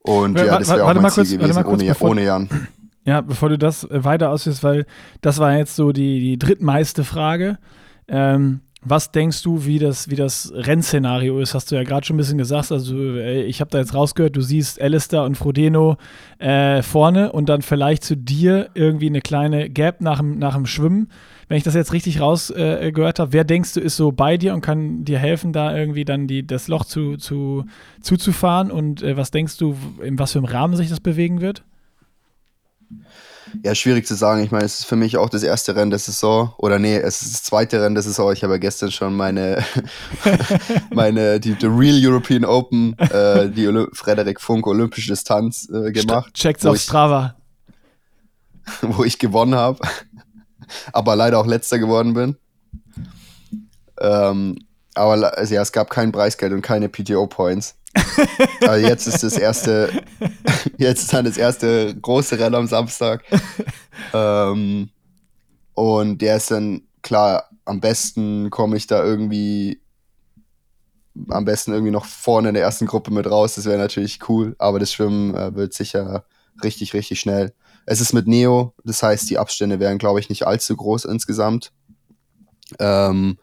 [0.00, 2.48] und ja, das wäre auch mein Ziel kurz, gewesen kurz, ohne, bevor, ohne Jan.
[3.04, 4.86] Ja, bevor du das weiter ausführst, weil
[5.22, 7.58] das war jetzt so die, die drittmeiste Frage.
[8.06, 11.54] Ähm, was denkst du, wie das, wie das Rennszenario ist?
[11.54, 12.72] Hast du ja gerade schon ein bisschen gesagt.
[12.72, 15.98] Also, ich habe da jetzt rausgehört, du siehst Alistair und Frodeno
[16.38, 20.66] äh, vorne und dann vielleicht zu dir irgendwie eine kleine Gap nach dem, nach dem
[20.66, 21.10] Schwimmen.
[21.46, 24.52] Wenn ich das jetzt richtig rausgehört äh, habe, wer denkst du, ist so bei dir
[24.52, 27.64] und kann dir helfen, da irgendwie dann die, das Loch zu, zu,
[28.00, 28.72] zuzufahren?
[28.72, 31.62] Und äh, was denkst du, in was für einem Rahmen sich das bewegen wird?
[33.62, 34.42] Ja, schwierig zu sagen.
[34.42, 36.52] Ich meine, es ist für mich auch das erste Rennen der Saison.
[36.58, 38.32] Oder nee, es ist das zweite Rennen der Saison.
[38.32, 39.62] Ich habe ja gestern schon meine,
[40.90, 46.34] meine die, die Real European Open, äh, die Olymp Frederik Funk Olympische Distanz äh, gemacht.
[46.34, 47.36] Checkt's auf Strava.
[48.82, 49.78] wo ich gewonnen habe.
[50.92, 52.36] aber leider auch letzter geworden bin.
[54.00, 54.58] Ähm,
[54.94, 57.76] aber also ja, es gab kein Preisgeld und keine PTO-Points.
[58.66, 59.90] also jetzt ist das erste,
[60.78, 63.24] jetzt ist dann das erste große Rennen am Samstag.
[64.14, 64.90] ähm,
[65.74, 69.80] und der ist dann, klar, am besten komme ich da irgendwie,
[71.28, 73.54] am besten irgendwie noch vorne in der ersten Gruppe mit raus.
[73.54, 76.24] Das wäre natürlich cool, aber das Schwimmen äh, wird sicher
[76.62, 77.52] richtig, richtig schnell.
[77.86, 81.72] Es ist mit Neo, das heißt, die Abstände wären, glaube ich, nicht allzu groß insgesamt.
[82.78, 83.38] Ähm,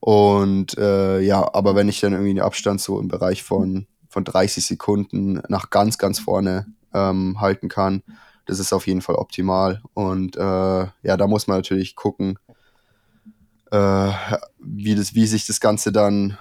[0.00, 4.24] und äh, ja, aber wenn ich dann irgendwie den Abstand so im Bereich von, von
[4.24, 8.02] 30 Sekunden nach ganz, ganz vorne ähm, halten kann,
[8.46, 9.82] das ist auf jeden Fall optimal.
[9.94, 12.38] Und äh, ja, da muss man natürlich gucken,
[13.70, 14.10] äh,
[14.58, 16.38] wie, das, wie sich das Ganze dann,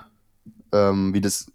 [0.72, 1.52] ähm, wie das,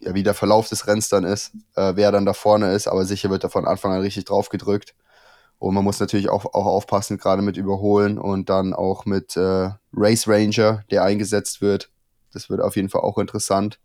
[0.00, 3.04] ja, wie der Verlauf des Rennens dann ist, äh, wer dann da vorne ist, aber
[3.04, 4.94] sicher wird er von Anfang an richtig drauf gedrückt.
[5.58, 9.70] Und man muss natürlich auch, auch aufpassen, gerade mit Überholen und dann auch mit äh,
[9.92, 11.90] Race Ranger, der eingesetzt wird.
[12.32, 13.80] Das wird auf jeden Fall auch interessant.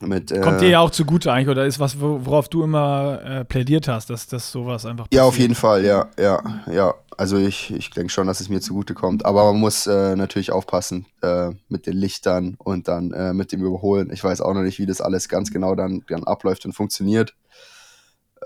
[0.00, 3.44] Mit, äh, Kommt dir ja auch zugute eigentlich, oder ist was, worauf du immer äh,
[3.44, 5.14] plädiert hast, dass das sowas einfach passiert?
[5.14, 6.94] Ja, auf jeden Fall, ja, ja, ja.
[7.16, 9.24] Also ich, ich denke schon, dass es mir zugute kommt.
[9.24, 13.64] Aber man muss äh, natürlich aufpassen äh, mit den Lichtern und dann äh, mit dem
[13.64, 14.10] Überholen.
[14.12, 17.34] Ich weiß auch noch nicht, wie das alles ganz genau dann, dann abläuft und funktioniert.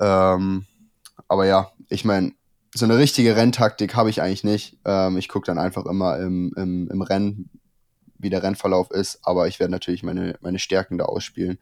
[0.01, 0.67] Ähm,
[1.31, 2.33] aber ja, ich meine,
[2.75, 4.79] so eine richtige Renntaktik habe ich eigentlich nicht.
[4.85, 7.51] Ähm, ich gucke dann einfach immer im, im, im Rennen,
[8.19, 11.61] wie der Rennverlauf ist, aber ich werde natürlich meine, meine Stärken da ausspielen.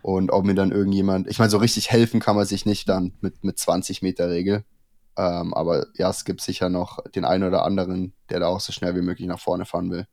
[0.00, 3.12] Und ob mir dann irgendjemand, ich meine, so richtig helfen kann man sich nicht dann
[3.20, 4.64] mit, mit 20 Meter Regel.
[5.18, 8.72] Ähm, aber ja, es gibt sicher noch den einen oder anderen, der da auch so
[8.72, 10.06] schnell wie möglich nach vorne fahren will.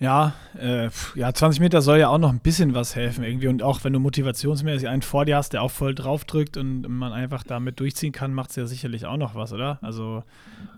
[0.00, 3.48] Ja, äh, ja, 20 Meter soll ja auch noch ein bisschen was helfen irgendwie.
[3.48, 6.88] Und auch wenn du motivationsmäßig einen vor dir hast, der auch voll drauf drückt und
[6.88, 9.80] man einfach damit durchziehen kann, macht es ja sicherlich auch noch was, oder?
[9.82, 10.22] Also.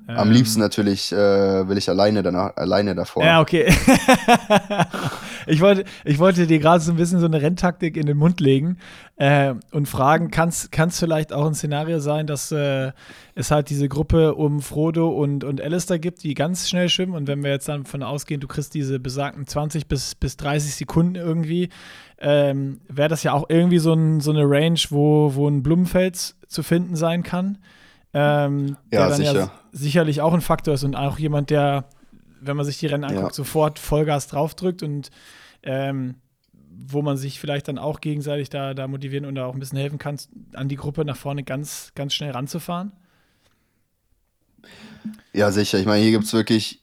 [0.08, 1.16] Ähm, Am liebsten natürlich äh,
[1.68, 3.22] will ich alleine, danach, alleine davor.
[3.22, 3.70] Ja, okay.
[5.46, 8.40] ich, wollte, ich wollte dir gerade so ein bisschen so eine Renntaktik in den Mund
[8.40, 8.78] legen
[9.16, 12.92] äh, und fragen, kann es vielleicht auch ein Szenario sein, dass äh,
[13.34, 17.26] es halt diese Gruppe um Frodo und, und Alistair gibt, die ganz schnell schwimmen und
[17.26, 21.14] wenn wir jetzt dann von ausgehen, du kriegst diese besagten 20 bis, bis 30 Sekunden
[21.14, 21.68] irgendwie,
[22.18, 26.36] ähm, wäre das ja auch irgendwie so, ein, so eine Range, wo, wo ein Blumenfels
[26.48, 27.58] zu finden sein kann.
[28.12, 29.34] Ähm, ja, der dann sicher.
[29.34, 31.84] ja sicherlich auch ein Faktor ist und auch jemand, der,
[32.40, 33.32] wenn man sich die Rennen anguckt, ja.
[33.32, 35.10] sofort Vollgas draufdrückt und
[35.62, 36.16] ähm,
[36.72, 39.78] wo man sich vielleicht dann auch gegenseitig da, da motivieren und da auch ein bisschen
[39.78, 40.16] helfen kann,
[40.54, 42.92] an die Gruppe nach vorne ganz, ganz schnell ranzufahren?
[45.32, 45.78] Ja, sicher.
[45.78, 46.82] Ich meine, hier gibt es wirklich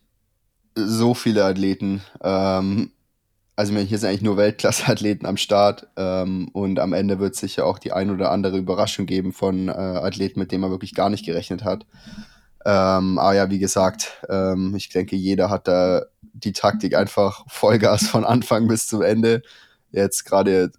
[0.75, 2.01] so viele Athleten.
[2.21, 2.91] Ähm,
[3.55, 7.65] also hier sind eigentlich nur Weltklasse-Athleten am Start ähm, und am Ende wird es sicher
[7.65, 11.09] auch die ein oder andere Überraschung geben von äh, Athleten, mit denen man wirklich gar
[11.09, 11.85] nicht gerechnet hat.
[12.65, 18.07] Ähm, aber ja, wie gesagt, ähm, ich denke, jeder hat da die Taktik einfach Vollgas
[18.07, 19.41] von Anfang bis zum Ende.
[19.91, 20.71] Jetzt gerade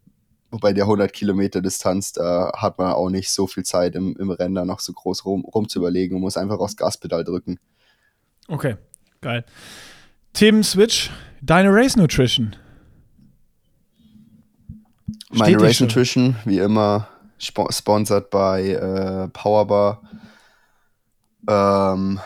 [0.51, 4.31] bei der 100 Kilometer Distanz, da hat man auch nicht so viel Zeit im, im
[4.31, 7.59] Rennen da noch so groß rum, rum zu überlegen und muss einfach aufs Gaspedal drücken.
[8.49, 8.77] Okay,
[9.21, 9.45] geil.
[10.33, 11.11] Tim Switch,
[11.43, 12.57] deine Race Nutrition.
[15.31, 20.03] Meine Race Nutrition, wie immer, sp sponsored bei äh, Powerbar.
[21.47, 22.21] Ähm,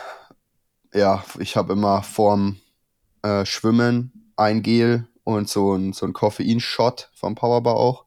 [0.93, 2.57] ja, ich habe immer vorm
[3.21, 8.02] äh, Schwimmen ein Gel und so ein, so ein Koffein-Shot vom Powerbar auch.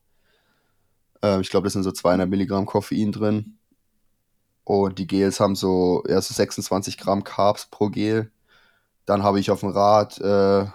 [1.22, 3.58] Äh, ich glaube, das sind so 200 Milligramm Koffein drin.
[4.64, 8.30] Und die Gels haben so, ja, so 26 Gramm Carbs pro Gel.
[9.04, 10.66] Dann habe ich auf dem Rad äh,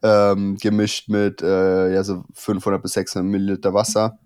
[0.02, 4.18] ähm, gemischt mit äh, ja, so 500 bis 600 Milliliter Wasser.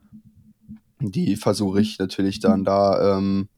[1.01, 3.49] Die versuche ich natürlich dann da ähm,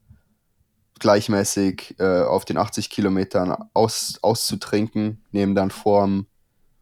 [0.99, 5.23] gleichmäßig äh, auf den 80 Kilometern aus, auszutrinken.
[5.31, 6.27] Nehme dann vorm,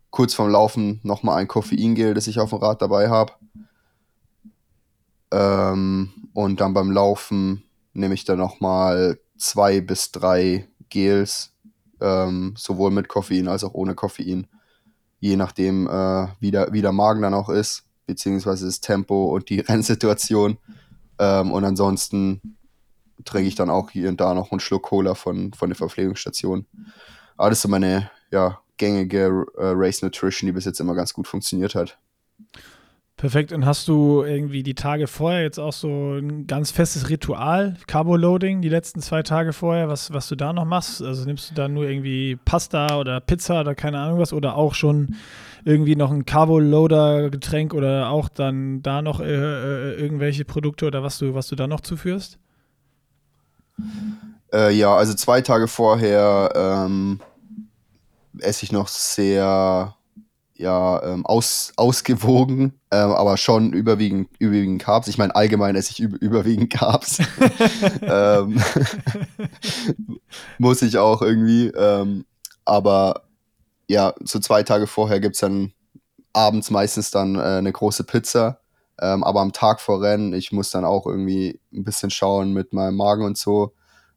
[0.10, 3.34] kurz vorm Laufen nochmal ein Koffeingel, das ich auf dem Rad dabei habe.
[5.32, 11.54] Ähm, und dann beim Laufen nehme ich dann nochmal zwei bis drei Gels,
[12.00, 14.48] ähm, sowohl mit Koffein als auch ohne Koffein
[15.22, 19.50] je nachdem, äh, wie, der, wie der Magen dann auch ist, beziehungsweise das Tempo und
[19.50, 20.58] die Rennsituation.
[21.20, 22.58] Ähm, und ansonsten
[23.26, 26.66] trinke ich dann auch hier und da noch einen Schluck Cola von, von der Verpflegungsstation.
[27.38, 31.14] Aber das ist so meine ja, gängige äh, Race Nutrition, die bis jetzt immer ganz
[31.14, 31.98] gut funktioniert hat.
[33.22, 33.52] Perfekt.
[33.52, 38.62] Und hast du irgendwie die Tage vorher jetzt auch so ein ganz festes Ritual, Carbo-Loading,
[38.62, 41.04] die letzten zwei Tage vorher, was, was du da noch machst?
[41.04, 44.74] Also nimmst du da nur irgendwie Pasta oder Pizza oder keine Ahnung was oder auch
[44.74, 45.14] schon
[45.64, 51.18] irgendwie noch ein Carbo-Loader-Getränk oder auch dann da noch äh, äh, irgendwelche Produkte oder was
[51.18, 52.40] du, was du da noch zuführst?
[54.54, 57.20] Äh, ja, also zwei Tage vorher ähm,
[58.40, 59.96] esse ich noch sehr
[60.62, 65.08] ja ähm, aus, ausgewogen, ähm, aber schon überwiegend, überwiegend Carbs.
[65.08, 67.20] Ich meine, allgemein esse ich über, überwiegend Carbs.
[68.02, 68.62] ähm,
[70.60, 71.68] muss ich auch irgendwie.
[71.68, 72.26] Ähm,
[72.64, 73.24] aber
[73.92, 75.74] ja, so zwei Tage vorher gibt es dann
[76.34, 78.62] abends meistens dann äh, eine große Pizza.
[79.00, 82.72] Ähm, aber am Tag vor Rennen, ich muss dann auch irgendwie ein bisschen schauen mit
[82.72, 83.74] meinem Magen und so.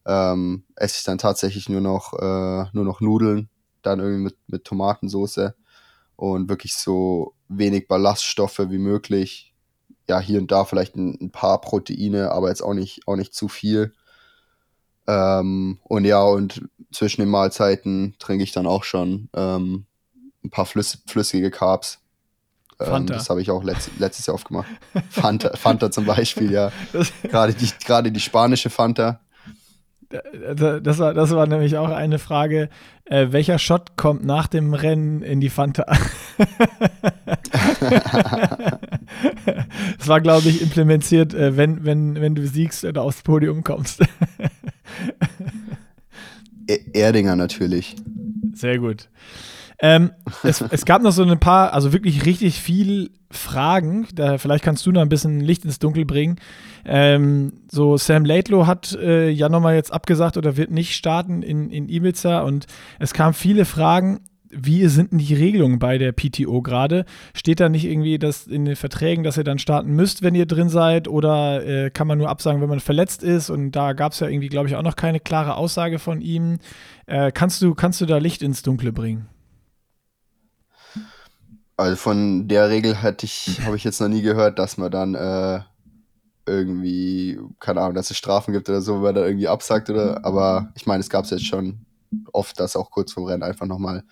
[0.06, 3.48] Ähm, esse ich dann tatsächlich nur noch, äh, nur noch Nudeln,
[3.82, 5.54] dann irgendwie mit, mit Tomatensauce
[6.16, 9.54] und wirklich so wenig Ballaststoffe wie möglich.
[10.08, 13.34] Ja, hier und da vielleicht ein, ein paar Proteine, aber jetzt auch nicht, auch nicht
[13.34, 13.94] zu viel.
[15.06, 19.86] Ähm, und ja, und zwischen den Mahlzeiten trinke ich dann auch schon ähm,
[20.44, 22.00] ein paar flüss flüssige Carbs.
[22.80, 24.66] Ähm, das habe ich auch letzt, letztes Jahr aufgemacht.
[25.10, 26.72] Fanta, Fanta zum Beispiel, ja.
[27.22, 29.20] Gerade die, gerade die spanische Fanta.
[30.54, 32.68] Das war, das war nämlich auch eine Frage.
[33.04, 35.86] Äh, welcher Shot kommt nach dem Rennen in die Fanta?
[39.98, 44.02] das war, glaube ich, implementiert, äh, wenn, wenn, wenn du siegst oder aufs Podium kommst.
[46.68, 47.96] E-, Erdinger natürlich.
[48.54, 49.08] Sehr gut.
[49.80, 50.12] Ähm,
[50.42, 54.06] es, es, gab noch so ein paar, also wirklich richtig viel Fragen.
[54.14, 56.36] Da, vielleicht kannst du noch ein bisschen Licht ins Dunkel bringen.
[56.84, 61.70] Ähm, so, Sam Laidlow hat äh, ja nochmal jetzt abgesagt oder wird nicht starten in,
[61.70, 62.66] in Ibiza und
[62.98, 64.20] es kamen viele Fragen
[64.56, 67.04] wie sind denn die Regelungen bei der PTO gerade?
[67.34, 70.46] Steht da nicht irgendwie das in den Verträgen, dass ihr dann starten müsst, wenn ihr
[70.46, 71.08] drin seid?
[71.08, 73.50] Oder äh, kann man nur absagen, wenn man verletzt ist?
[73.50, 76.58] Und da gab es ja irgendwie, glaube ich, auch noch keine klare Aussage von ihm.
[77.06, 79.28] Äh, kannst, du, kannst du da Licht ins Dunkle bringen?
[81.76, 85.60] Also von der Regel ich, habe ich jetzt noch nie gehört, dass man dann äh,
[86.46, 90.24] irgendwie, keine Ahnung, dass es Strafen gibt oder so, wenn man da irgendwie absagt oder,
[90.24, 91.84] aber ich meine, es gab es jetzt schon
[92.32, 94.04] oft, dass auch kurz vor Rennen einfach nochmal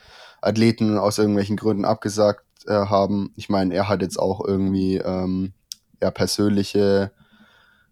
[0.43, 3.33] Athleten aus irgendwelchen Gründen abgesagt äh, haben.
[3.37, 5.53] Ich meine, er hat jetzt auch irgendwie ähm,
[6.01, 7.13] ja, persönliche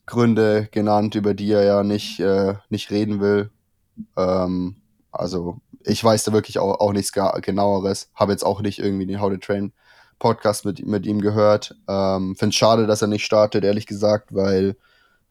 [0.06, 3.50] Gründe genannt, über die er ja nicht, äh, nicht reden will.
[4.16, 4.76] Ähm,
[5.12, 8.10] also ich weiß da wirklich auch, auch nichts genaueres.
[8.14, 9.72] Habe jetzt auch nicht irgendwie den How to Train
[10.18, 11.76] Podcast mit, mit ihm gehört.
[11.88, 14.76] Ähm, Finde es schade, dass er nicht startet, ehrlich gesagt, weil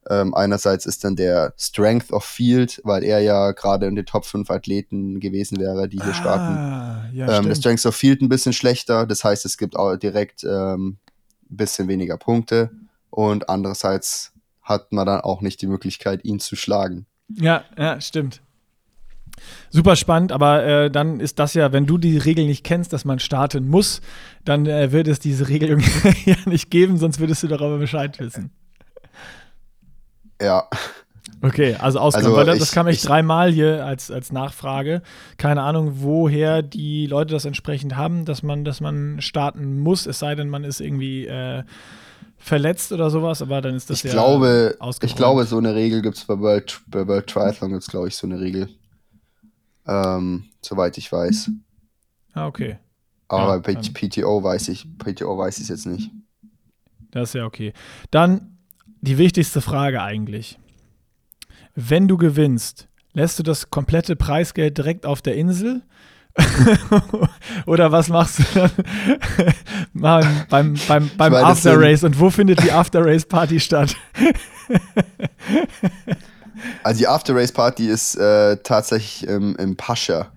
[0.10, 4.26] ähm, einerseits ist dann der Strength of Field, weil er ja gerade in den Top
[4.26, 7.18] 5 Athleten gewesen wäre, die hier ah, starten.
[7.18, 10.44] Ja, ähm, der Strength of Field ein bisschen schlechter, das heißt, es gibt auch direkt
[10.44, 10.98] ähm,
[11.52, 12.72] ein bisschen weniger Punkte
[13.10, 14.32] und andererseits
[14.62, 17.06] hat man dann auch nicht die Möglichkeit, ihn zu schlagen.
[17.30, 18.42] Ja, ja, stimmt.
[19.70, 23.06] Super spannend, aber äh, dann ist das ja, wenn du die Regel nicht kennst, dass
[23.06, 24.02] man starten muss,
[24.44, 25.78] dann äh, wird es diese Regel
[26.26, 28.52] ja nicht geben, sonst würdest du darüber Bescheid wissen.
[30.42, 30.68] Ja.
[31.42, 35.02] Okay, also ausgegangen, also weil das ich, kam echt dreimal hier als, als Nachfrage.
[35.38, 40.20] Keine Ahnung, woher die Leute das entsprechend haben, dass man, dass man starten muss, es
[40.20, 41.64] sei denn, man ist irgendwie äh,
[42.38, 46.02] verletzt oder sowas, aber dann ist das ich ja glaube, Ich glaube, so eine Regel
[46.02, 48.70] gibt es bei World, bei World Triathlon, gibt es, glaube ich, so eine Regel.
[49.88, 51.52] Ähm, soweit ich weiß.
[52.34, 52.78] Ah, okay.
[53.28, 56.12] Aber ja, bei PTO weiß ich, PTO weiß ich es jetzt nicht.
[57.12, 57.74] Das ist ja okay.
[58.12, 58.59] Dann
[59.02, 60.60] die wichtigste Frage eigentlich.
[61.76, 65.84] Wenn du gewinnst, lässt du das komplette Preisgeld direkt auf der Insel?
[67.66, 68.72] Oder was machst du dann
[69.94, 72.04] beim, beim, beim, beim After Race?
[72.04, 73.96] Und wo findet die After Race Party statt?
[76.84, 80.32] also die After Race Party ist äh, tatsächlich im, im Pascha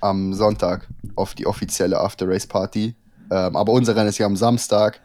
[0.00, 2.94] am Sonntag auf die offizielle After Race Party.
[3.30, 5.00] Ähm, aber unser Rennen ist ja am Samstag.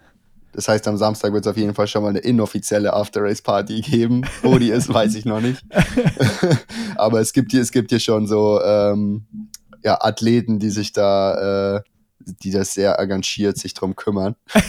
[0.56, 4.22] Das heißt, am Samstag wird es auf jeden Fall schon mal eine inoffizielle After-Race-Party geben.
[4.41, 5.62] Wo die ist, weiß ich noch nicht.
[6.95, 9.26] Aber es gibt hier, es gibt hier schon so ähm,
[9.84, 11.82] ja, Athleten, die sich da, äh,
[12.20, 14.36] die das sehr engagiert sich drum kümmern.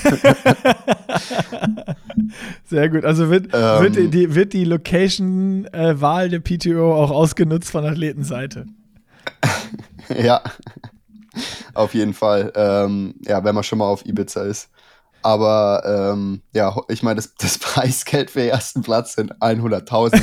[2.65, 3.05] sehr gut.
[3.05, 8.67] Also wird, ähm, wird die, wird die Location-Wahl äh, der PTO auch ausgenutzt von Athletenseite?
[10.21, 10.43] ja,
[11.75, 12.53] auf jeden Fall.
[12.57, 14.69] Ähm, ja, wenn man schon mal auf Ibiza ist.
[15.27, 20.23] Aber ähm, ja, ich meine, das, das, Preisgeld für den ersten Platz sind 100.000.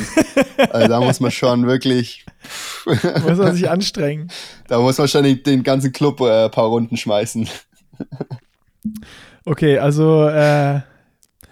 [0.70, 2.24] also da muss man schon wirklich.
[2.86, 4.30] muss man sich anstrengen.
[4.66, 7.46] Da muss man schon den, den ganzen Club äh, ein paar Runden schmeißen.
[9.44, 10.80] okay, also äh,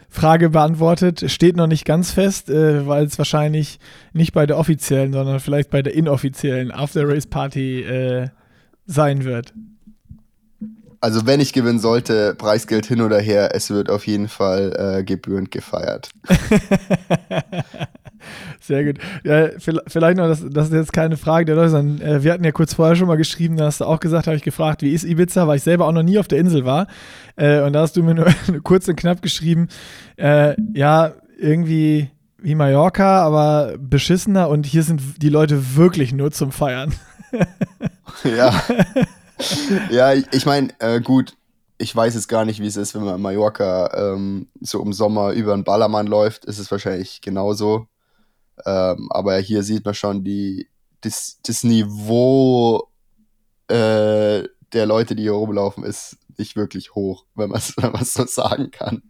[0.09, 1.31] Frage beantwortet.
[1.31, 3.79] Steht noch nicht ganz fest, äh, weil es wahrscheinlich
[4.15, 8.29] nicht bei der offiziellen, sondern vielleicht bei der inoffiziellen After-Race-Party äh,
[8.87, 9.53] sein wird
[11.03, 15.03] also wenn ich gewinnen sollte, Preisgeld hin oder her, es wird auf jeden Fall äh,
[15.03, 16.11] gebührend gefeiert.
[18.61, 18.99] Sehr gut.
[19.25, 22.45] Ja, vielleicht noch, das, das ist jetzt keine Frage der Leute, sondern äh, wir hatten
[22.45, 24.93] ja kurz vorher schon mal geschrieben, da hast du auch gesagt, habe ich gefragt, wie
[24.93, 26.87] ist Ibiza, weil ich selber auch noch nie auf der Insel war.
[27.35, 28.33] Äh, und da hast du mir nur
[28.63, 29.67] kurz und knapp geschrieben,
[30.17, 36.53] äh, ja, irgendwie wie Mallorca, aber beschissener und hier sind die Leute wirklich nur zum
[36.53, 36.95] Feiern.
[38.37, 38.63] ja.
[39.91, 41.37] ja, ich, meine, äh, gut,
[41.79, 44.93] ich weiß jetzt gar nicht, wie es ist, wenn man in Mallorca ähm, so im
[44.93, 47.87] Sommer über einen Ballermann läuft, ist es wahrscheinlich genauso.
[48.65, 50.69] Ähm, aber hier sieht man schon die,
[51.01, 52.89] das, das Niveau
[53.69, 57.75] äh, der Leute, die hier rumlaufen, ist nicht wirklich hoch, wenn man es
[58.15, 59.03] so sagen kann.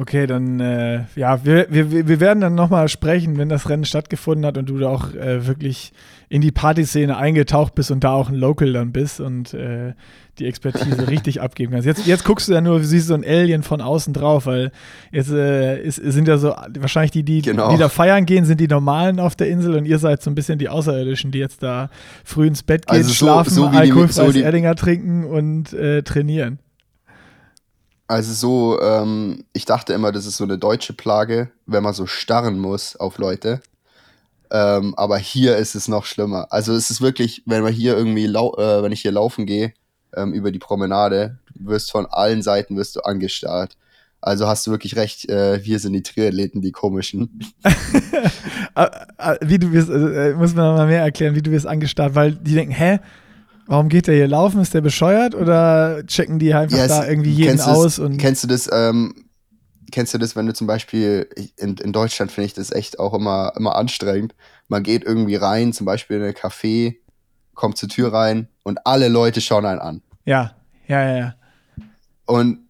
[0.00, 4.46] Okay, dann, äh, ja, wir, wir, wir werden dann nochmal sprechen, wenn das Rennen stattgefunden
[4.46, 5.92] hat und du da auch äh, wirklich
[6.28, 9.94] in die Partyszene eingetaucht bist und da auch ein Local dann bist und äh,
[10.38, 11.84] die Expertise richtig abgeben kannst.
[11.84, 14.70] Jetzt, jetzt guckst du ja nur, siehst so ein Alien von außen drauf, weil
[15.10, 17.72] jetzt äh, ist, sind ja so wahrscheinlich die, die, genau.
[17.72, 20.36] die da feiern gehen, sind die Normalen auf der Insel und ihr seid so ein
[20.36, 21.90] bisschen die Außerirdischen, die jetzt da
[22.22, 26.60] früh ins Bett gehen, also so, schlafen, so alkoholfreies so Erdinger trinken und äh, trainieren.
[28.08, 32.06] Also so, ähm, ich dachte immer, das ist so eine deutsche Plage, wenn man so
[32.06, 33.60] starren muss auf Leute.
[34.50, 36.46] Ähm, aber hier ist es noch schlimmer.
[36.50, 39.74] Also es ist wirklich, wenn man hier irgendwie, äh, wenn ich hier laufen gehe,
[40.16, 43.76] ähm, über die Promenade, wirst von allen Seiten wirst du angestarrt.
[44.22, 47.40] Also hast du wirklich recht, äh, wir sind die Triathleten, die komischen.
[48.74, 52.14] Ah, ah, wie du wirst, äh, muss man mal mehr erklären, wie du wirst angestarrt,
[52.14, 53.00] weil die denken, hä?
[53.68, 54.62] Warum geht der hier laufen?
[54.62, 55.34] Ist der bescheuert?
[55.34, 57.82] Oder checken die einfach yes, da irgendwie jeden aus?
[57.82, 59.26] Das, und kennst du das, ähm,
[59.92, 63.12] kennst du das, wenn du zum Beispiel, in, in Deutschland finde ich das echt auch
[63.12, 64.34] immer, immer anstrengend.
[64.68, 66.96] Man geht irgendwie rein, zum Beispiel in ein Café,
[67.52, 70.02] kommt zur Tür rein und alle Leute schauen einen an.
[70.24, 70.54] Ja,
[70.86, 71.34] ja, ja, ja.
[72.24, 72.60] Und,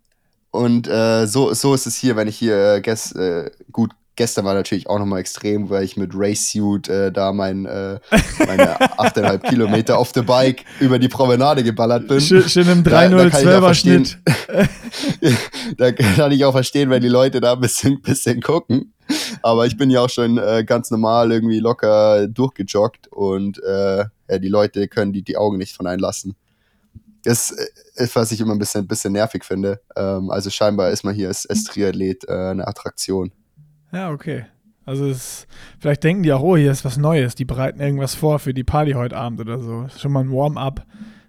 [0.50, 4.44] und äh, so, so ist es hier, wenn ich hier äh, gest, äh, gut gestern
[4.44, 8.00] war natürlich auch nochmal extrem, weil ich mit Race Suit äh, da mein, äh,
[8.46, 12.20] meine 8,5 Kilometer auf der Bike über die Promenade geballert bin.
[12.20, 14.18] Schön, schön im 3-0-12er Schnitt.
[15.78, 18.92] da kann ich auch verstehen, wenn die Leute da ein bisschen, bisschen gucken.
[19.40, 24.38] Aber ich bin ja auch schon äh, ganz normal irgendwie locker durchgejoggt und äh, ja,
[24.38, 26.34] die Leute können die, die Augen nicht von einem lassen.
[27.22, 27.54] Das
[27.94, 29.80] ist, was ich immer ein bisschen, bisschen nervig finde.
[29.96, 33.32] Ähm, also scheinbar ist man hier als, als Triathlet äh, eine Attraktion.
[33.92, 34.44] Ja, okay.
[34.84, 35.46] Also es,
[35.78, 37.34] vielleicht denken die auch, oh, hier ist was Neues.
[37.34, 39.86] Die bereiten irgendwas vor für die Party heute Abend oder so.
[39.98, 40.86] Schon mal ein Warm-up.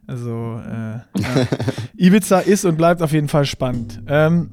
[0.08, 1.48] Also äh, ja.
[1.98, 4.02] Ibiza ist und bleibt auf jeden Fall spannend.
[4.08, 4.52] Ähm,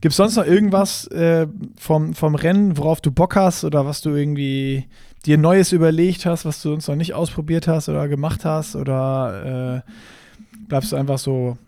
[0.00, 1.46] Gibt es sonst noch irgendwas äh,
[1.78, 4.86] vom, vom Rennen, worauf du Bock hast oder was du irgendwie
[5.24, 8.76] dir Neues überlegt hast, was du uns noch nicht ausprobiert hast oder gemacht hast?
[8.76, 9.90] Oder äh,
[10.68, 11.58] bleibst du einfach so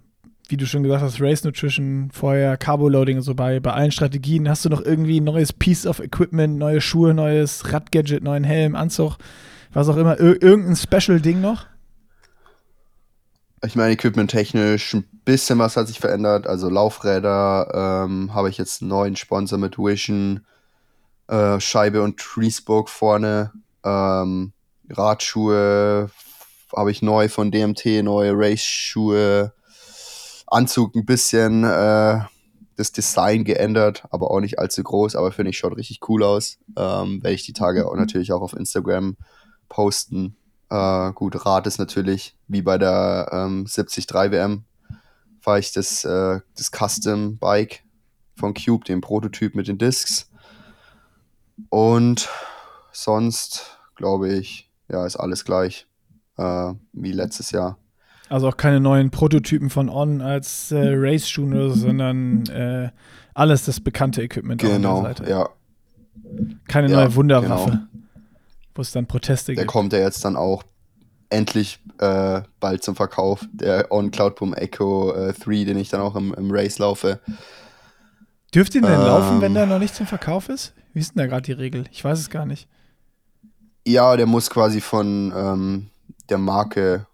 [0.53, 4.49] wie du schon gesagt hast, Race Nutrition, vorher Carbo-Loading und so bei, bei allen Strategien.
[4.51, 8.77] Hast du noch irgendwie ein neues Piece of Equipment, neue Schuhe, neues Radgadget, neuen Helm,
[8.77, 9.17] Anzug,
[9.73, 11.65] was auch immer, Ir irgendein Special-Ding noch?
[13.65, 16.47] Ich meine, equipment-technisch ein bisschen was hat sich verändert.
[16.47, 20.45] Also Laufräder ähm, habe ich jetzt einen neuen Sponsor mit Vision,
[21.29, 23.53] äh, Scheibe und Treespoke vorne.
[23.85, 24.53] Ähm,
[24.91, 26.11] Radschuhe
[26.77, 29.55] habe ich neu von DMT, neue Race-Schuhe.
[30.53, 32.21] Anzug ein bisschen äh,
[32.77, 36.59] das Design geändert, aber auch nicht allzu groß, aber finde ich schaut richtig cool aus.
[36.77, 39.17] Ähm, werde ich die Tage auch natürlich auch auf Instagram
[39.69, 40.37] posten.
[40.71, 44.65] Äh, gut, Rad ist natürlich wie bei der ähm, 73 WM
[45.43, 47.83] fahre ich das, äh, das Custom Bike
[48.37, 50.31] von Cube, den Prototyp mit den Discs.
[51.69, 52.29] Und
[52.93, 55.87] sonst glaube ich, ja, ist alles gleich
[56.37, 57.79] äh, wie letztes Jahr.
[58.33, 61.19] Also auch keine neuen Prototypen von On als äh, oder
[61.69, 62.91] so, sondern äh,
[63.35, 65.51] alles das bekannte Equipment genau, ja.
[66.67, 67.83] Keine ja, neue Wunderwaffe, genau.
[68.75, 69.69] wo es dann Proteste der gibt.
[69.69, 70.63] Der kommt ja jetzt dann auch
[71.29, 76.17] endlich äh, bald zum Verkauf, der On Cloudboom Echo äh, 3, den ich dann auch
[76.17, 77.21] im, im Race laufe.
[78.55, 80.73] Dürft ihr denn ähm, laufen, wenn der noch nicht zum Verkauf ist?
[80.95, 81.85] Wie ist denn da gerade die Regel?
[81.91, 82.67] Ich weiß es gar nicht.
[83.87, 85.91] Ja, der muss quasi von ähm,
[86.31, 87.07] der Marke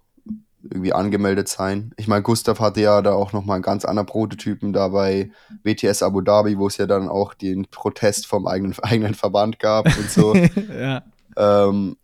[0.62, 1.92] irgendwie angemeldet sein.
[1.96, 5.30] Ich meine, Gustav hatte ja da auch nochmal einen ganz anderen Prototypen da bei
[5.62, 9.86] WTS Abu Dhabi, wo es ja dann auch den Protest vom eigenen, eigenen Verband gab
[9.86, 10.34] und so.
[10.78, 11.02] ja.
[11.36, 11.96] Ähm,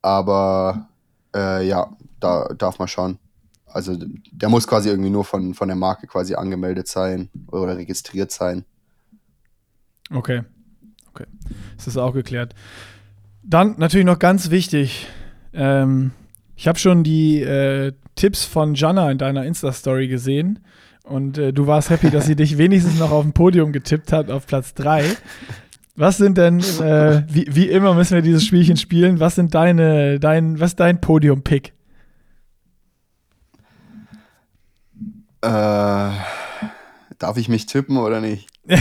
[0.00, 0.88] aber
[1.34, 3.18] äh, ja, da darf man schon.
[3.66, 3.96] Also
[4.30, 8.64] der muss quasi irgendwie nur von, von der Marke quasi angemeldet sein oder registriert sein.
[10.10, 10.42] Okay.
[11.08, 11.26] Okay.
[11.76, 12.54] Das ist auch geklärt.
[13.42, 15.06] Dann natürlich noch ganz wichtig,
[15.52, 16.12] ähm,
[16.56, 20.60] ich habe schon die äh, Tipps von Jana in deiner Insta-Story gesehen.
[21.04, 24.30] Und äh, du warst happy, dass sie dich wenigstens noch auf dem Podium getippt hat,
[24.30, 25.04] auf Platz 3.
[25.96, 30.18] Was sind denn, äh, wie, wie, immer müssen wir dieses Spielchen spielen, was sind deine,
[30.20, 31.74] dein, was ist dein Podium-Pick?
[35.42, 36.10] Äh,
[37.18, 38.48] darf ich mich tippen oder nicht?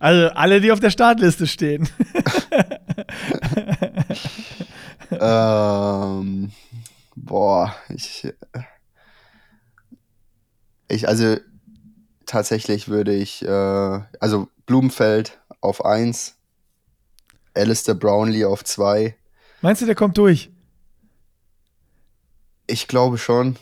[0.00, 1.88] also alle, die auf der Startliste stehen.
[5.22, 6.52] ähm,
[7.14, 8.32] Boah, ich.
[10.88, 11.36] Ich, also
[12.26, 16.36] tatsächlich würde ich, äh, also Blumenfeld auf 1,
[17.54, 19.16] Alistair Brownlee auf 2.
[19.62, 20.50] Meinst du, der kommt durch?
[22.66, 23.56] Ich glaube schon.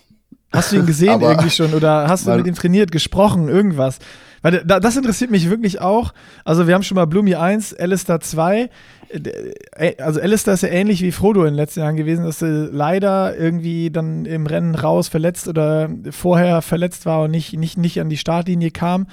[0.52, 3.98] Hast du ihn gesehen irgendwie schon oder hast du mit ihm trainiert, gesprochen, irgendwas?
[4.42, 6.14] Weil das interessiert mich wirklich auch.
[6.44, 8.70] Also wir haben schon mal Blumi 1, Alistair 2.
[9.10, 12.68] Äh, also Alistair ist ja ähnlich wie Frodo in den letzten Jahren gewesen, dass er
[12.70, 18.00] leider irgendwie dann im Rennen raus verletzt oder vorher verletzt war und nicht, nicht, nicht
[18.00, 19.06] an die Startlinie kam.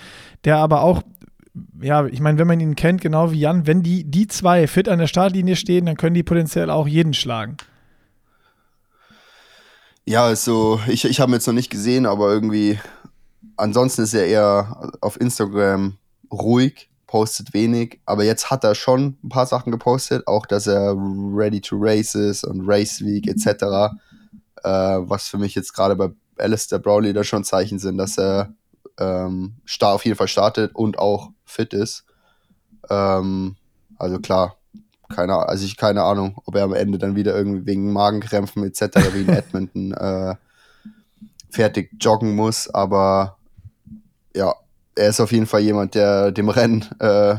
[0.45, 1.01] Der aber auch
[1.82, 4.88] ja, ich meine, wenn man ihn kennt, genau wie Jan, wenn die, die zwei fit
[4.88, 7.57] an der Startlinie stehen, dann können die potenziell auch jeden schlagen.
[10.05, 12.80] Ja, also ich, ich habe ihn jetzt noch nicht gesehen, aber irgendwie
[13.57, 15.97] ansonsten ist er eher auf Instagram
[16.31, 20.95] ruhig, postet wenig, aber jetzt hat er schon ein paar Sachen gepostet, auch dass er
[20.95, 23.95] ready to race ist und Race Week etc.,
[24.63, 28.53] äh, was für mich jetzt gerade bei Alistair Brownlee da schon Zeichen sind, dass er
[28.99, 32.05] ähm, auf jeden Fall startet und auch fit ist.
[32.89, 33.55] Ähm,
[33.97, 34.57] also klar,
[35.09, 39.13] keine, also ich keine Ahnung, ob er am Ende dann wieder irgendwie wegen Magenkrämpfen etc.
[39.13, 40.35] wie in Edmonton äh,
[41.49, 43.36] fertig joggen muss, aber
[44.36, 44.53] ja,
[44.95, 47.38] er ist auf jeden Fall jemand, der dem Rennen äh,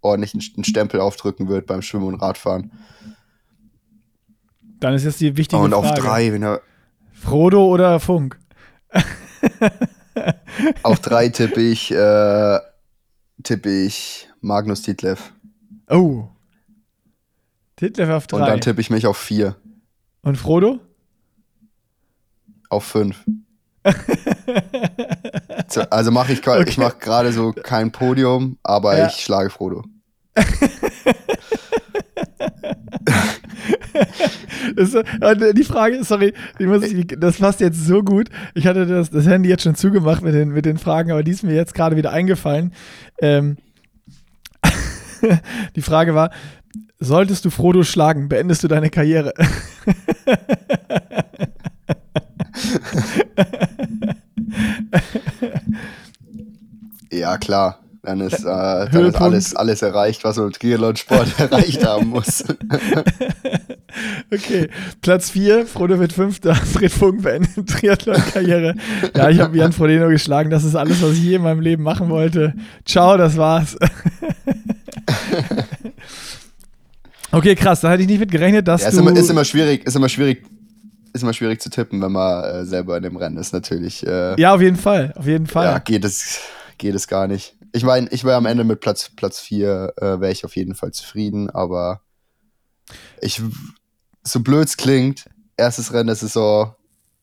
[0.00, 2.72] ordentlich einen Stempel aufdrücken wird beim Schwimmen und Radfahren.
[4.80, 5.86] Dann ist jetzt die wichtige und Frage.
[5.86, 6.62] Und auf drei, wenn er.
[7.12, 8.38] Frodo oder Funk?
[10.82, 12.58] auf drei tippe ich, äh,
[13.42, 15.32] tippe ich Magnus Titlev.
[15.88, 16.28] Oh.
[17.76, 18.38] Titlev auf drei.
[18.38, 19.56] Und dann tippe ich mich auf vier.
[20.22, 20.80] Und Frodo?
[22.70, 23.22] Auf fünf.
[25.78, 26.64] also mache ich, okay.
[26.66, 29.06] ich mache gerade so kein Podium, aber ja.
[29.06, 29.84] ich schlage Frodo.
[34.76, 34.96] das,
[35.54, 38.28] die Frage, sorry, ich, das passt jetzt so gut.
[38.54, 41.32] Ich hatte das, das Handy jetzt schon zugemacht mit den, mit den Fragen, aber die
[41.32, 42.72] ist mir jetzt gerade wieder eingefallen.
[43.20, 43.58] Ähm,
[45.76, 46.30] die Frage war:
[46.98, 49.34] Solltest du Frodo schlagen, beendest du deine Karriere?
[57.10, 57.80] ja, klar.
[58.02, 62.44] Dann ist, äh, dann ist alles, alles erreicht, was man im Triathlon-Sport erreicht haben muss.
[64.32, 64.70] okay,
[65.02, 68.74] Platz 4, Frodo wird Fünfter, Fred Funk beendet Triathlon-Karriere.
[69.14, 71.82] Ja, ich habe Jan Frodeno geschlagen, das ist alles, was ich je in meinem Leben
[71.82, 72.54] machen wollte.
[72.86, 73.76] Ciao, das war's.
[77.30, 79.00] okay, krass, da hätte ich nicht mit gerechnet, dass ja, ist du...
[79.02, 80.42] Immer, ist immer schwierig, ist immer schwierig,
[81.12, 84.06] ist immer schwierig zu tippen, wenn man äh, selber in dem Rennen ist, natürlich.
[84.06, 85.66] Äh, ja, auf jeden Fall, auf jeden Fall.
[85.66, 86.40] Ja, geht es,
[86.80, 90.20] geht es gar nicht ich meine, ich wäre am Ende mit Platz, Platz 4, äh,
[90.20, 92.02] wäre ich auf jeden Fall zufrieden, aber
[93.20, 93.42] ich,
[94.22, 96.74] so blöd es klingt, erstes Rennen der Saison,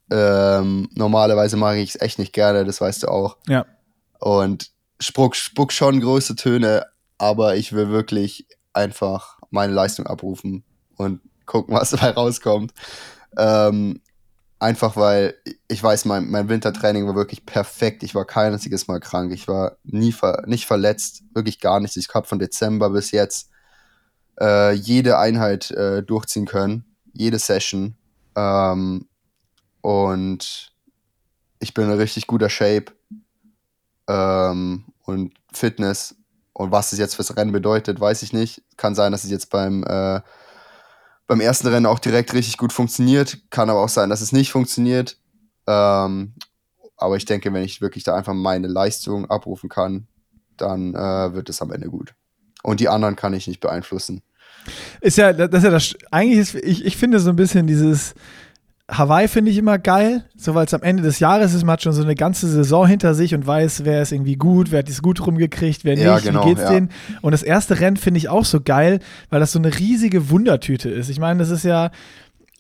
[0.09, 3.37] ähm, normalerweise mache ich es echt nicht gerne, das weißt du auch.
[3.47, 3.65] Ja.
[4.19, 6.85] Und spuck, spuck schon große Töne,
[7.17, 10.63] aber ich will wirklich einfach meine Leistung abrufen
[10.95, 12.73] und gucken, was dabei rauskommt.
[13.37, 14.01] Ähm,
[14.59, 15.35] Einfach weil
[15.67, 18.01] ich weiß, mein, mein Wintertraining war wirklich perfekt.
[18.01, 19.31] Ich war kein einziges Mal krank.
[19.31, 21.95] Ich war nie ver nicht verletzt, wirklich gar nichts.
[21.95, 23.49] Ich habe von Dezember bis jetzt
[24.39, 27.97] äh, jede Einheit äh, durchziehen können, jede Session.
[28.35, 29.07] Ähm,
[29.81, 30.71] und
[31.59, 32.93] ich bin in richtig guter Shape
[34.07, 36.15] ähm, und Fitness.
[36.53, 38.63] Und was es jetzt fürs Rennen bedeutet, weiß ich nicht.
[38.77, 40.21] Kann sein, dass es jetzt beim äh,
[41.27, 43.37] beim ersten Rennen auch direkt richtig gut funktioniert.
[43.49, 45.17] Kann aber auch sein, dass es nicht funktioniert.
[45.67, 46.33] Ähm,
[46.95, 50.07] aber ich denke, wenn ich wirklich da einfach meine Leistung abrufen kann,
[50.55, 52.15] dann äh, wird es am Ende gut.
[52.63, 54.21] Und die anderen kann ich nicht beeinflussen.
[54.99, 58.15] Ist ja, das ist ja das, eigentlich ist, ich, ich finde so ein bisschen dieses,
[58.89, 61.81] Hawaii finde ich immer geil, so weil es am Ende des Jahres ist, man hat
[61.81, 64.89] schon so eine ganze Saison hinter sich und weiß, wer ist irgendwie gut, wer hat
[64.89, 66.71] es gut rumgekriegt, wer nicht, ja, genau, wie geht's ja.
[66.71, 66.89] denen.
[67.21, 70.89] Und das erste Rennen finde ich auch so geil, weil das so eine riesige Wundertüte
[70.89, 71.09] ist.
[71.09, 71.91] Ich meine, das ist ja,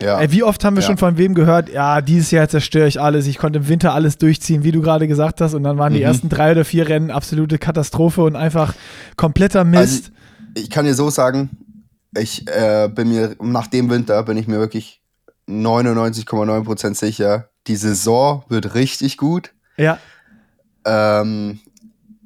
[0.01, 0.19] ja.
[0.19, 0.87] Ey, wie oft haben wir ja.
[0.87, 4.17] schon von wem gehört, ja, dieses Jahr zerstöre ich alles, ich konnte im Winter alles
[4.17, 5.97] durchziehen, wie du gerade gesagt hast, und dann waren mhm.
[5.97, 8.75] die ersten drei oder vier Rennen absolute Katastrophe und einfach
[9.15, 10.11] kompletter Mist.
[10.11, 11.49] Also, ich kann dir so sagen,
[12.15, 15.01] ich äh, bin mir, nach dem Winter bin ich mir wirklich
[15.47, 19.53] 99,9% sicher, die Saison wird richtig gut.
[19.77, 19.99] Ja.
[20.85, 21.59] Ähm,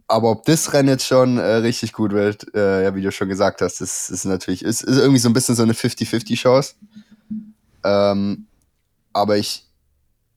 [0.07, 3.29] aber ob das Rennen jetzt schon äh, richtig gut wird, äh, ja, wie du schon
[3.29, 6.73] gesagt hast, das ist natürlich, ist, ist irgendwie so ein bisschen so eine 50-50-Chance.
[7.83, 8.47] Ähm,
[9.13, 9.65] aber ich,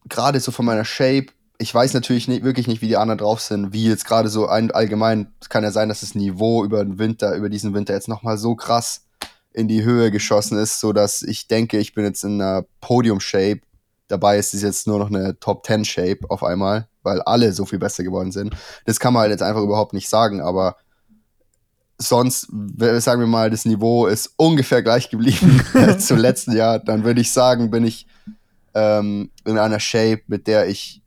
[0.08, 1.26] gerade so von meiner Shape,
[1.58, 4.46] ich weiß natürlich nicht, wirklich nicht, wie die anderen drauf sind, wie jetzt gerade so
[4.46, 7.94] ein, allgemein, es kann ja sein, dass das Niveau über den Winter, über diesen Winter
[7.94, 9.03] jetzt nochmal so krass
[9.54, 13.60] in die Höhe geschossen ist, so dass ich denke, ich bin jetzt in einer Podium-Shape.
[14.08, 18.02] Dabei ist es jetzt nur noch eine Top-10-Shape auf einmal, weil alle so viel besser
[18.02, 18.54] geworden sind.
[18.84, 20.76] Das kann man halt jetzt einfach überhaupt nicht sagen, aber
[21.98, 25.64] sonst, sagen wir mal, das Niveau ist ungefähr gleich geblieben
[25.98, 28.08] zum letzten Jahr, dann würde ich sagen, bin ich
[28.74, 31.00] ähm, in einer Shape, mit der ich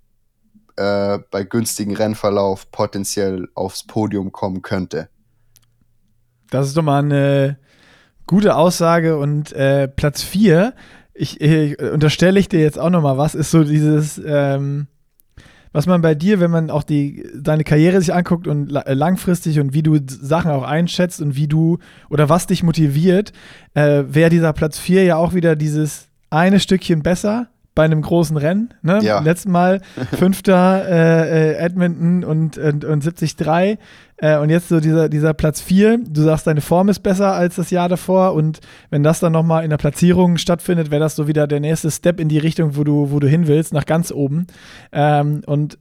[0.77, 5.09] äh, bei günstigen Rennverlauf potenziell aufs Podium kommen könnte.
[6.49, 7.59] Das ist doch mal eine
[8.27, 10.73] gute Aussage und äh, Platz 4,
[11.13, 14.87] ich, ich unterstelle ich dir jetzt auch nochmal was, ist so dieses, ähm,
[15.71, 19.59] was man bei dir, wenn man auch die, deine Karriere sich anguckt und la langfristig
[19.59, 23.31] und wie du Sachen auch einschätzt und wie du oder was dich motiviert,
[23.73, 27.47] äh, wäre dieser Platz 4 ja auch wieder dieses eine Stückchen besser,
[27.77, 28.73] bei einem großen Rennen.
[28.81, 29.01] Ne?
[29.03, 29.19] Ja.
[29.19, 29.81] Letztes Mal
[30.17, 33.77] Fünfter äh, äh, Edmonton und, und, und 73.
[34.17, 35.99] Äh, und jetzt so dieser, dieser Platz 4.
[36.09, 38.33] Du sagst, deine Form ist besser als das Jahr davor.
[38.33, 38.59] Und
[38.89, 42.19] wenn das dann nochmal in der Platzierung stattfindet, wäre das so wieder der nächste Step
[42.19, 44.47] in die Richtung, wo du, wo du hin willst, nach ganz oben.
[44.91, 45.77] Ähm, und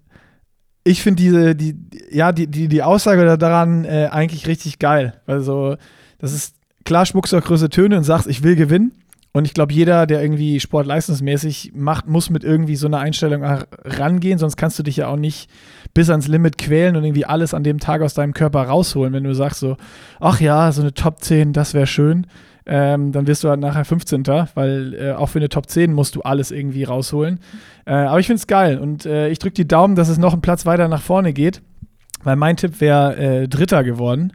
[0.84, 1.76] ich finde diese, die,
[2.10, 5.14] ja, die, die, die Aussage daran äh, eigentlich richtig geil.
[5.26, 5.76] Also,
[6.18, 8.92] das ist klar, spuckst du auch größere Töne und sagst, ich will gewinnen.
[9.36, 13.44] Und ich glaube, jeder, der irgendwie sportleistungsmäßig macht, muss mit irgendwie so einer Einstellung
[13.84, 15.50] rangehen, sonst kannst du dich ja auch nicht
[15.92, 19.12] bis ans Limit quälen und irgendwie alles an dem Tag aus deinem Körper rausholen.
[19.12, 19.76] Wenn du sagst so,
[20.20, 22.26] ach ja, so eine Top 10, das wäre schön,
[22.64, 24.26] ähm, dann wirst du halt nachher 15.
[24.54, 27.38] Weil äh, auch für eine Top 10 musst du alles irgendwie rausholen.
[27.84, 30.32] Äh, aber ich finde es geil und äh, ich drücke die Daumen, dass es noch
[30.32, 31.60] einen Platz weiter nach vorne geht,
[32.22, 34.32] weil mein Tipp wäre äh, Dritter geworden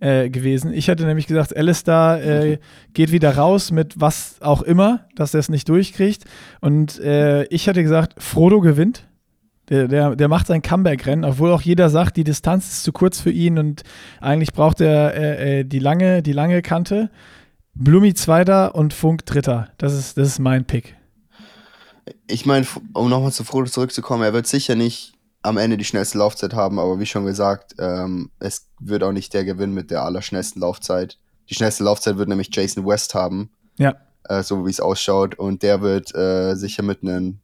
[0.00, 0.72] äh, gewesen.
[0.72, 2.58] Ich hätte nämlich gesagt, Alistair äh,
[2.92, 6.24] geht wieder raus mit was auch immer, dass er es nicht durchkriegt.
[6.60, 9.06] Und äh, ich hätte gesagt, Frodo gewinnt.
[9.68, 13.20] Der, der, der macht sein Comeback-Rennen, obwohl auch jeder sagt, die Distanz ist zu kurz
[13.20, 13.82] für ihn und
[14.20, 17.10] eigentlich braucht er äh, äh, die, lange, die lange Kante.
[17.74, 19.68] Blumi Zweiter und Funk Dritter.
[19.76, 20.94] Das ist, das ist mein Pick.
[22.28, 25.15] Ich meine, um nochmal zu Frodo zurückzukommen, er wird sicher nicht
[25.46, 29.32] am Ende die schnellste Laufzeit haben, aber wie schon gesagt, ähm, es wird auch nicht
[29.32, 31.18] der Gewinn mit der allerschnellsten Laufzeit.
[31.48, 33.50] Die schnellste Laufzeit wird nämlich Jason West haben.
[33.78, 33.94] Ja.
[34.24, 35.36] Äh, so wie es ausschaut.
[35.36, 37.38] Und der wird äh, sicher mit einem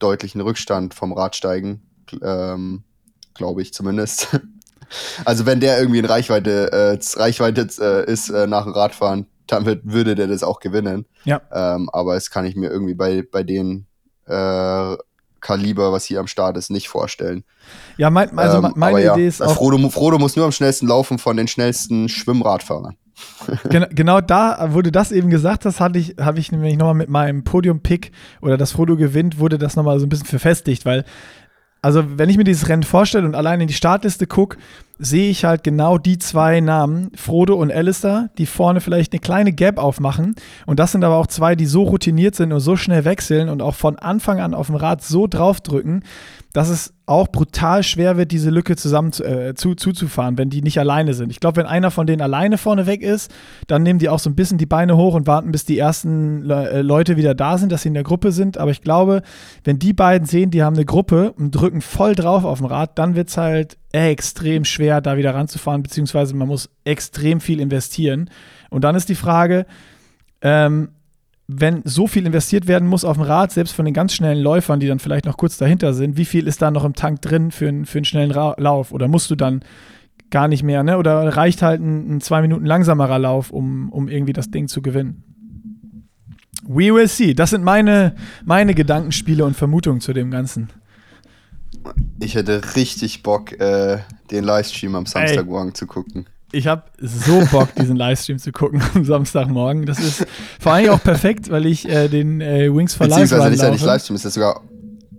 [0.00, 1.82] deutlichen Rückstand vom Rad steigen.
[2.22, 2.82] Ähm,
[3.34, 4.40] Glaube ich zumindest.
[5.24, 9.64] also wenn der irgendwie in Reichweite, äh, Reichweite äh, ist äh, nach dem Radfahren, dann
[9.64, 11.06] wird, würde der das auch gewinnen.
[11.24, 11.40] Ja.
[11.52, 13.86] Ähm, aber es kann ich mir irgendwie bei, bei den
[14.26, 14.96] äh,
[15.40, 17.44] Kaliber, was hier am Start ist, nicht vorstellen.
[17.96, 19.54] Ja, mein, also ähm, meine ja, Idee ist auch.
[19.54, 22.96] Frodo, Frodo, muss nur am schnellsten laufen von den schnellsten Schwimmradfahrern.
[23.70, 26.94] genau, genau da, wo du das eben gesagt hast, hatte ich, habe ich nämlich nochmal
[26.94, 31.04] mit meinem Podium-Pick oder das Frodo gewinnt, wurde das nochmal so ein bisschen verfestigt, weil,
[31.82, 34.58] also wenn ich mir dieses Rennen vorstelle und allein in die Startliste gucke,
[34.98, 39.52] sehe ich halt genau die zwei Namen, Frodo und Alistair, die vorne vielleicht eine kleine
[39.52, 40.34] Gap aufmachen.
[40.66, 43.62] Und das sind aber auch zwei, die so routiniert sind und so schnell wechseln und
[43.62, 46.02] auch von Anfang an auf dem Rad so draufdrücken,
[46.52, 50.62] dass es auch brutal schwer wird, diese Lücke zusammen zu, äh, zu, zuzufahren, wenn die
[50.62, 51.30] nicht alleine sind.
[51.30, 53.30] Ich glaube, wenn einer von denen alleine vorne weg ist,
[53.66, 56.42] dann nehmen die auch so ein bisschen die Beine hoch und warten, bis die ersten
[56.42, 58.58] Le äh, Leute wieder da sind, dass sie in der Gruppe sind.
[58.58, 59.22] Aber ich glaube,
[59.64, 62.98] wenn die beiden sehen, die haben eine Gruppe und drücken voll drauf auf dem Rad,
[62.98, 68.30] dann wird es halt extrem schwer, da wieder ranzufahren, beziehungsweise man muss extrem viel investieren.
[68.70, 69.66] Und dann ist die Frage,
[70.42, 70.90] ähm,
[71.46, 74.80] wenn so viel investiert werden muss auf dem Rad, selbst von den ganz schnellen Läufern,
[74.80, 77.50] die dann vielleicht noch kurz dahinter sind, wie viel ist da noch im Tank drin
[77.50, 78.92] für, einen, für einen schnellen Ra Lauf?
[78.92, 79.62] Oder musst du dann
[80.30, 80.98] gar nicht mehr, ne?
[80.98, 84.82] Oder reicht halt ein, ein zwei Minuten langsamerer Lauf, um, um irgendwie das Ding zu
[84.82, 85.24] gewinnen?
[86.66, 87.32] We will see.
[87.32, 88.14] Das sind meine,
[88.44, 90.68] meine Gedankenspiele und Vermutungen zu dem Ganzen.
[92.20, 93.98] Ich hätte richtig Bock, äh,
[94.30, 96.26] den Livestream am Samstagmorgen zu gucken.
[96.50, 99.84] Ich habe so Bock, diesen Livestream zu gucken am Samstagmorgen.
[99.84, 100.26] Das ist
[100.58, 103.70] vor allem auch perfekt, weil ich äh, den äh, Wings for Life Beziehungsweise ist ja
[103.70, 104.62] nicht Livestream, ist das sogar,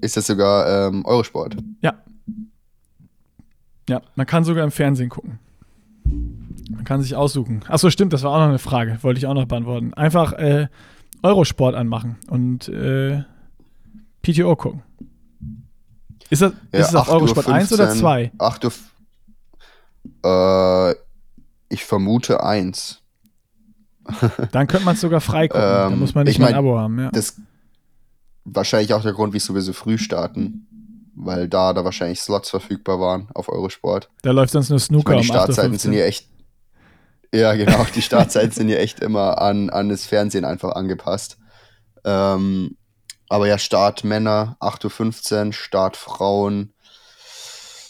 [0.02, 1.56] ist das sogar ähm, Eurosport.
[1.82, 1.94] Ja.
[3.88, 5.40] Ja, man kann sogar im Fernsehen gucken.
[6.70, 7.62] Man kann sich aussuchen.
[7.68, 8.98] Achso, stimmt, das war auch noch eine Frage.
[9.02, 9.94] Wollte ich auch noch beantworten.
[9.94, 10.68] Einfach äh,
[11.22, 13.24] Eurosport anmachen und äh,
[14.22, 14.84] PTO gucken.
[16.30, 18.32] Ist das, Ja, ist es auf 8 Uhr Eurosport 1 oder 15, 2?
[18.38, 18.72] 8 Uhr.
[20.92, 20.96] Äh,
[21.70, 23.02] ich vermute 1.
[24.52, 25.62] Dann könnte man es sogar frei gucken.
[25.62, 27.00] da Ähm, muss man nicht ich mal ein mein, Abo haben.
[27.00, 27.12] Ja.
[27.12, 27.36] Das
[28.46, 30.66] wahrscheinlich auch der Grund, wieso wir so früh starten.
[31.16, 34.10] Weil da da wahrscheinlich Slots verfügbar waren auf Eurosport.
[34.22, 36.28] Da läuft sonst nur Ich Snooker meine, die um 8.15 Startzeiten sind hier echt.
[37.34, 37.86] Ja, genau.
[37.94, 41.38] Die Startzeiten sind hier echt immer an, an das Fernsehen einfach angepasst.
[42.06, 42.78] Ähm,
[43.30, 46.74] aber ja, Start Männer 8.15 Uhr, Start Frauen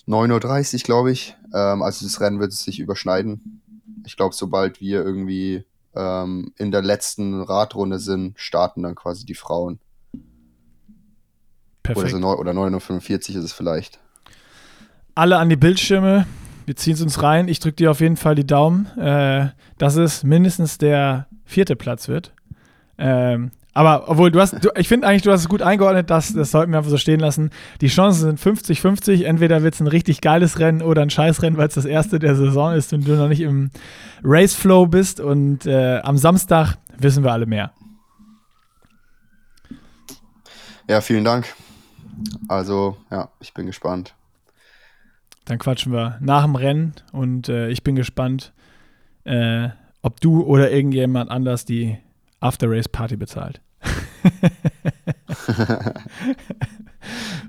[0.07, 1.35] 9.30 Uhr, glaube ich.
[1.53, 3.61] Ähm, also das Rennen wird sich überschneiden.
[4.05, 5.63] Ich glaube, sobald wir irgendwie
[5.95, 9.79] ähm, in der letzten Radrunde sind, starten dann quasi die Frauen.
[10.13, 10.21] Oder,
[11.83, 12.11] Perfekt.
[12.11, 13.99] so neu, oder 9.45 Uhr ist es vielleicht.
[15.15, 16.27] Alle an die Bildschirme.
[16.65, 17.47] Wir ziehen es uns rein.
[17.47, 22.07] Ich drücke dir auf jeden Fall die Daumen, äh, dass es mindestens der vierte Platz
[22.07, 22.33] wird.
[22.97, 26.33] Ähm, aber obwohl du hast, du, ich finde eigentlich, du hast es gut eingeordnet, das,
[26.33, 27.51] das sollten wir einfach so stehen lassen.
[27.81, 29.23] Die Chancen sind 50-50.
[29.23, 32.35] Entweder wird es ein richtig geiles Rennen oder ein Scheißrennen, weil es das erste der
[32.35, 33.69] Saison ist und du noch nicht im
[34.23, 35.19] Race-Flow bist.
[35.19, 37.71] Und äh, am Samstag wissen wir alle mehr.
[40.89, 41.53] Ja, vielen Dank.
[42.47, 44.15] Also, ja, ich bin gespannt.
[45.45, 48.51] Dann quatschen wir nach dem Rennen und äh, ich bin gespannt,
[49.23, 49.69] äh,
[50.01, 51.97] ob du oder irgendjemand anders die
[52.39, 53.61] After-Race-Party bezahlt.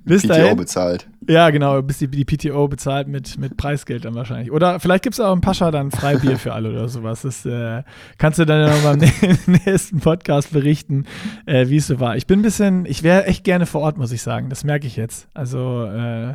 [0.04, 0.56] bis PTO dahin.
[0.56, 1.08] bezahlt.
[1.28, 4.50] Ja, genau, bis die, die PTO bezahlt mit, mit Preisgeld dann wahrscheinlich.
[4.52, 7.22] Oder vielleicht gibt es auch im Pascha dann Freibier für alle oder sowas.
[7.22, 7.82] Das äh,
[8.18, 8.98] kannst du dann noch beim
[9.64, 11.06] nächsten Podcast berichten,
[11.46, 12.16] äh, wie es so war.
[12.16, 14.48] Ich bin ein bisschen, ich wäre echt gerne vor Ort, muss ich sagen.
[14.48, 15.28] Das merke ich jetzt.
[15.34, 16.34] Also äh,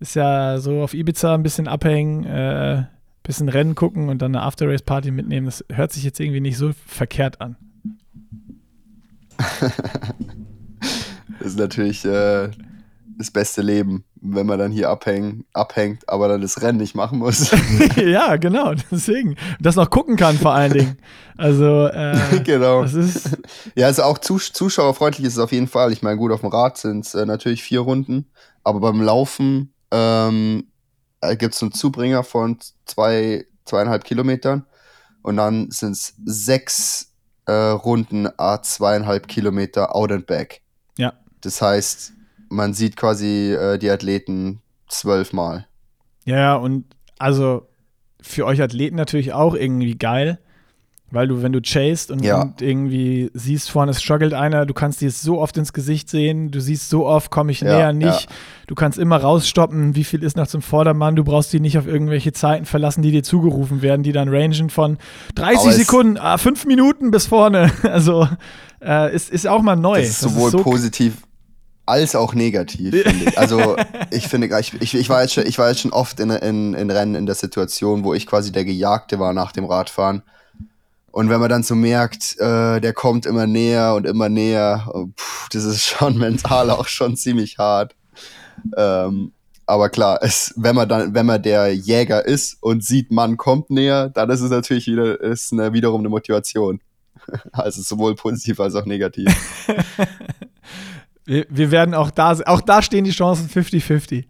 [0.00, 2.84] ist ja so auf Ibiza ein bisschen abhängen, äh,
[3.22, 5.46] bisschen Rennen gucken und dann eine After-Race-Party mitnehmen.
[5.46, 7.56] Das hört sich jetzt irgendwie nicht so verkehrt an.
[11.38, 12.50] Das ist natürlich äh,
[13.18, 17.18] das beste Leben, wenn man dann hier abhängen, abhängt, aber dann das Rennen nicht machen
[17.18, 17.50] muss.
[17.96, 19.36] ja, genau, deswegen.
[19.60, 20.98] Das noch gucken kann vor allen Dingen.
[21.36, 22.82] Also, äh, genau.
[22.82, 23.38] das ist.
[23.74, 25.92] Ja, also auch zus zuschauerfreundlich ist es auf jeden Fall.
[25.92, 28.26] Ich meine, gut, auf dem Rad sind es äh, natürlich vier Runden,
[28.62, 30.64] aber beim Laufen ähm,
[31.20, 34.66] äh, gibt es einen Zubringer von zwei, zweieinhalb Kilometern
[35.22, 37.13] und dann sind es sechs
[37.46, 40.62] äh, Runden a zweieinhalb Kilometer out and back.
[40.96, 41.12] Ja.
[41.40, 42.12] Das heißt,
[42.48, 45.66] man sieht quasi äh, die Athleten zwölfmal.
[46.24, 46.84] Ja, und
[47.18, 47.68] also
[48.20, 50.38] für euch Athleten natürlich auch irgendwie geil,
[51.14, 52.42] weil du, wenn du chasest und, Ja.
[52.42, 56.50] und irgendwie siehst, vorne es struggelt einer, du kannst dir so oft ins Gesicht sehen,
[56.50, 58.22] du siehst so oft, komme ich Ja, näher, nicht.
[58.22, 58.36] ja.
[58.66, 61.86] Du kannst immer rausstoppen, wie viel ist noch zum Vordermann, du brauchst die nicht auf
[61.86, 64.98] irgendwelche Zeiten verlassen, die dir zugerufen werden, die dann rangen von
[65.34, 67.70] 30 Aber Sekunden, ah, 5 Minuten bis vorne.
[67.84, 68.28] Also
[68.84, 70.00] äh, ist, ist auch mal neu.
[70.00, 71.14] Das ist sowohl so positiv
[71.86, 73.38] als auch negativ, finde ich.
[73.38, 73.76] Also
[74.10, 76.74] ich finde, ich, ich, ich, war jetzt schon, ich war jetzt schon oft in, in,
[76.74, 80.22] in Rennen in der Situation, wo ich quasi der Gejagte war nach dem Radfahren.
[81.14, 85.06] Und wenn man dann so merkt, äh, der kommt immer näher und immer näher, oh,
[85.14, 87.94] puh, das ist schon mental auch schon ziemlich hart.
[88.76, 89.30] Ähm,
[89.64, 93.70] aber klar, es, wenn man dann, wenn man der Jäger ist und sieht, man kommt
[93.70, 96.80] näher, dann ist es natürlich wieder, ist eine, wiederum eine Motivation.
[97.52, 99.32] Also sowohl positiv als auch negativ.
[101.26, 104.26] Wir, wir werden auch da, auch da stehen die Chancen 50-50.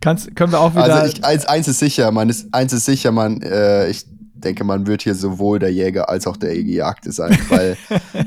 [0.00, 0.94] Kannst, können wir auch wieder.
[0.94, 4.64] Also ich, eins, eins ist sicher, man ist, eins ist sicher, man, äh, ich denke,
[4.64, 7.76] man wird hier sowohl der Jäger als auch der Gejagte sein, weil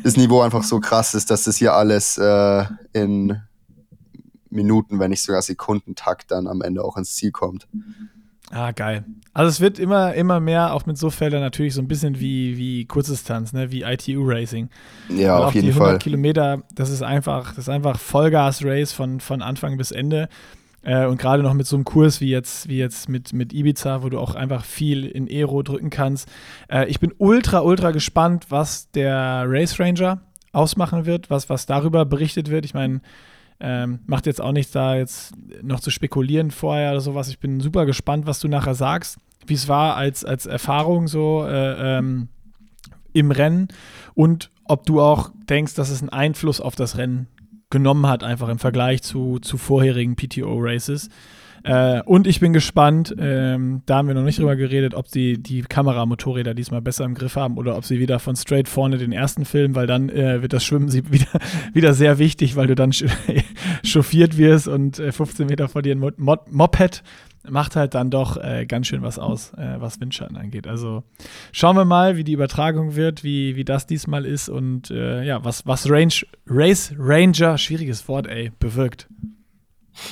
[0.03, 3.41] das Niveau einfach so krass ist, dass das hier alles äh, in
[4.49, 7.67] Minuten, wenn nicht sogar Sekundentakt dann am Ende auch ins Ziel kommt.
[8.51, 9.05] Ah, geil.
[9.33, 12.57] Also es wird immer, immer mehr, auch mit so Feldern natürlich so ein bisschen wie,
[12.57, 13.71] wie Kurzdistanz, ne?
[13.71, 14.69] wie ITU-Racing.
[15.07, 15.99] Ja, Weil auf jeden die Fall.
[15.99, 20.27] Kilometer, das ist einfach, das ist einfach Vollgas-Race von, von Anfang bis Ende.
[20.83, 24.03] Äh, und gerade noch mit so einem Kurs wie jetzt, wie jetzt mit, mit Ibiza,
[24.03, 26.27] wo du auch einfach viel in Aero drücken kannst.
[26.69, 30.21] Äh, ich bin ultra, ultra gespannt, was der Race Ranger
[30.53, 32.65] ausmachen wird, was, was darüber berichtet wird.
[32.65, 33.01] Ich meine,
[33.59, 37.29] ähm, macht jetzt auch nichts da jetzt noch zu spekulieren vorher oder sowas.
[37.29, 41.45] Ich bin super gespannt, was du nachher sagst, wie es war als, als Erfahrung so
[41.45, 42.27] äh, ähm,
[43.13, 43.67] im Rennen
[44.15, 47.27] und ob du auch denkst, dass es einen Einfluss auf das Rennen
[47.71, 51.09] genommen hat, einfach im Vergleich zu, zu vorherigen PTO-Races.
[51.63, 55.37] Äh, und ich bin gespannt, ähm, da haben wir noch nicht drüber geredet, ob sie
[55.37, 59.11] die Kameramotorräder diesmal besser im Griff haben oder ob sie wieder von straight vorne den
[59.11, 61.39] ersten filmen, weil dann äh, wird das Schwimmen wieder,
[61.73, 62.91] wieder sehr wichtig, weil du dann
[63.85, 67.03] chauffiert wirst und äh, 15 Meter vor dir ein Mo Mo Moped
[67.49, 70.67] macht halt dann doch äh, ganz schön was aus, äh, was Windschatten angeht.
[70.67, 71.03] Also
[71.51, 75.43] schauen wir mal, wie die Übertragung wird, wie, wie das diesmal ist und äh, ja,
[75.43, 76.13] was, was Range,
[76.47, 79.07] Race Ranger, schwieriges Wort, ey, bewirkt.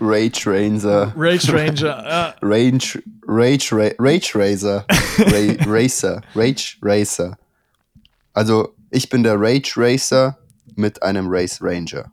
[0.00, 1.12] Rage Ranger.
[1.16, 2.34] Rage Ranger.
[2.42, 4.84] Range, Rage, Ra Rage Racer.
[5.18, 6.20] Ra Racer.
[6.34, 7.38] Rage Racer.
[8.34, 10.36] Also, ich bin der Rage Racer
[10.74, 12.10] mit einem Race Ranger.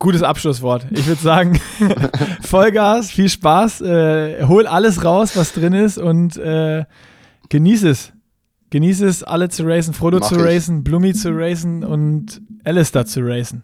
[0.00, 0.86] Gutes Abschlusswort.
[0.92, 1.60] Ich würde sagen,
[2.40, 6.86] Vollgas, viel Spaß, äh, hol alles raus, was drin ist und äh,
[7.50, 8.12] genieß es.
[8.70, 10.42] Genieß es, alle zu racen, Frodo Mach zu ich.
[10.42, 13.62] racen, Blumi zu racen und Alistair zu racen.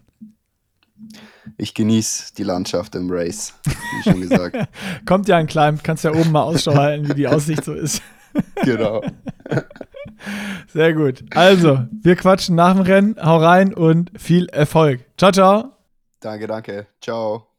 [1.56, 4.56] Ich genieße die Landschaft im Race, wie schon gesagt.
[5.06, 8.02] Kommt ja ein Climb, kannst ja oben mal Ausschau halten, wie die Aussicht so ist.
[8.62, 9.02] genau.
[10.70, 11.24] Sehr gut.
[11.34, 15.00] Also, wir quatschen nach dem Rennen, hau rein und viel Erfolg.
[15.16, 15.75] Ciao, ciao.
[16.20, 16.86] Danke, danke.
[17.00, 17.48] Ciao.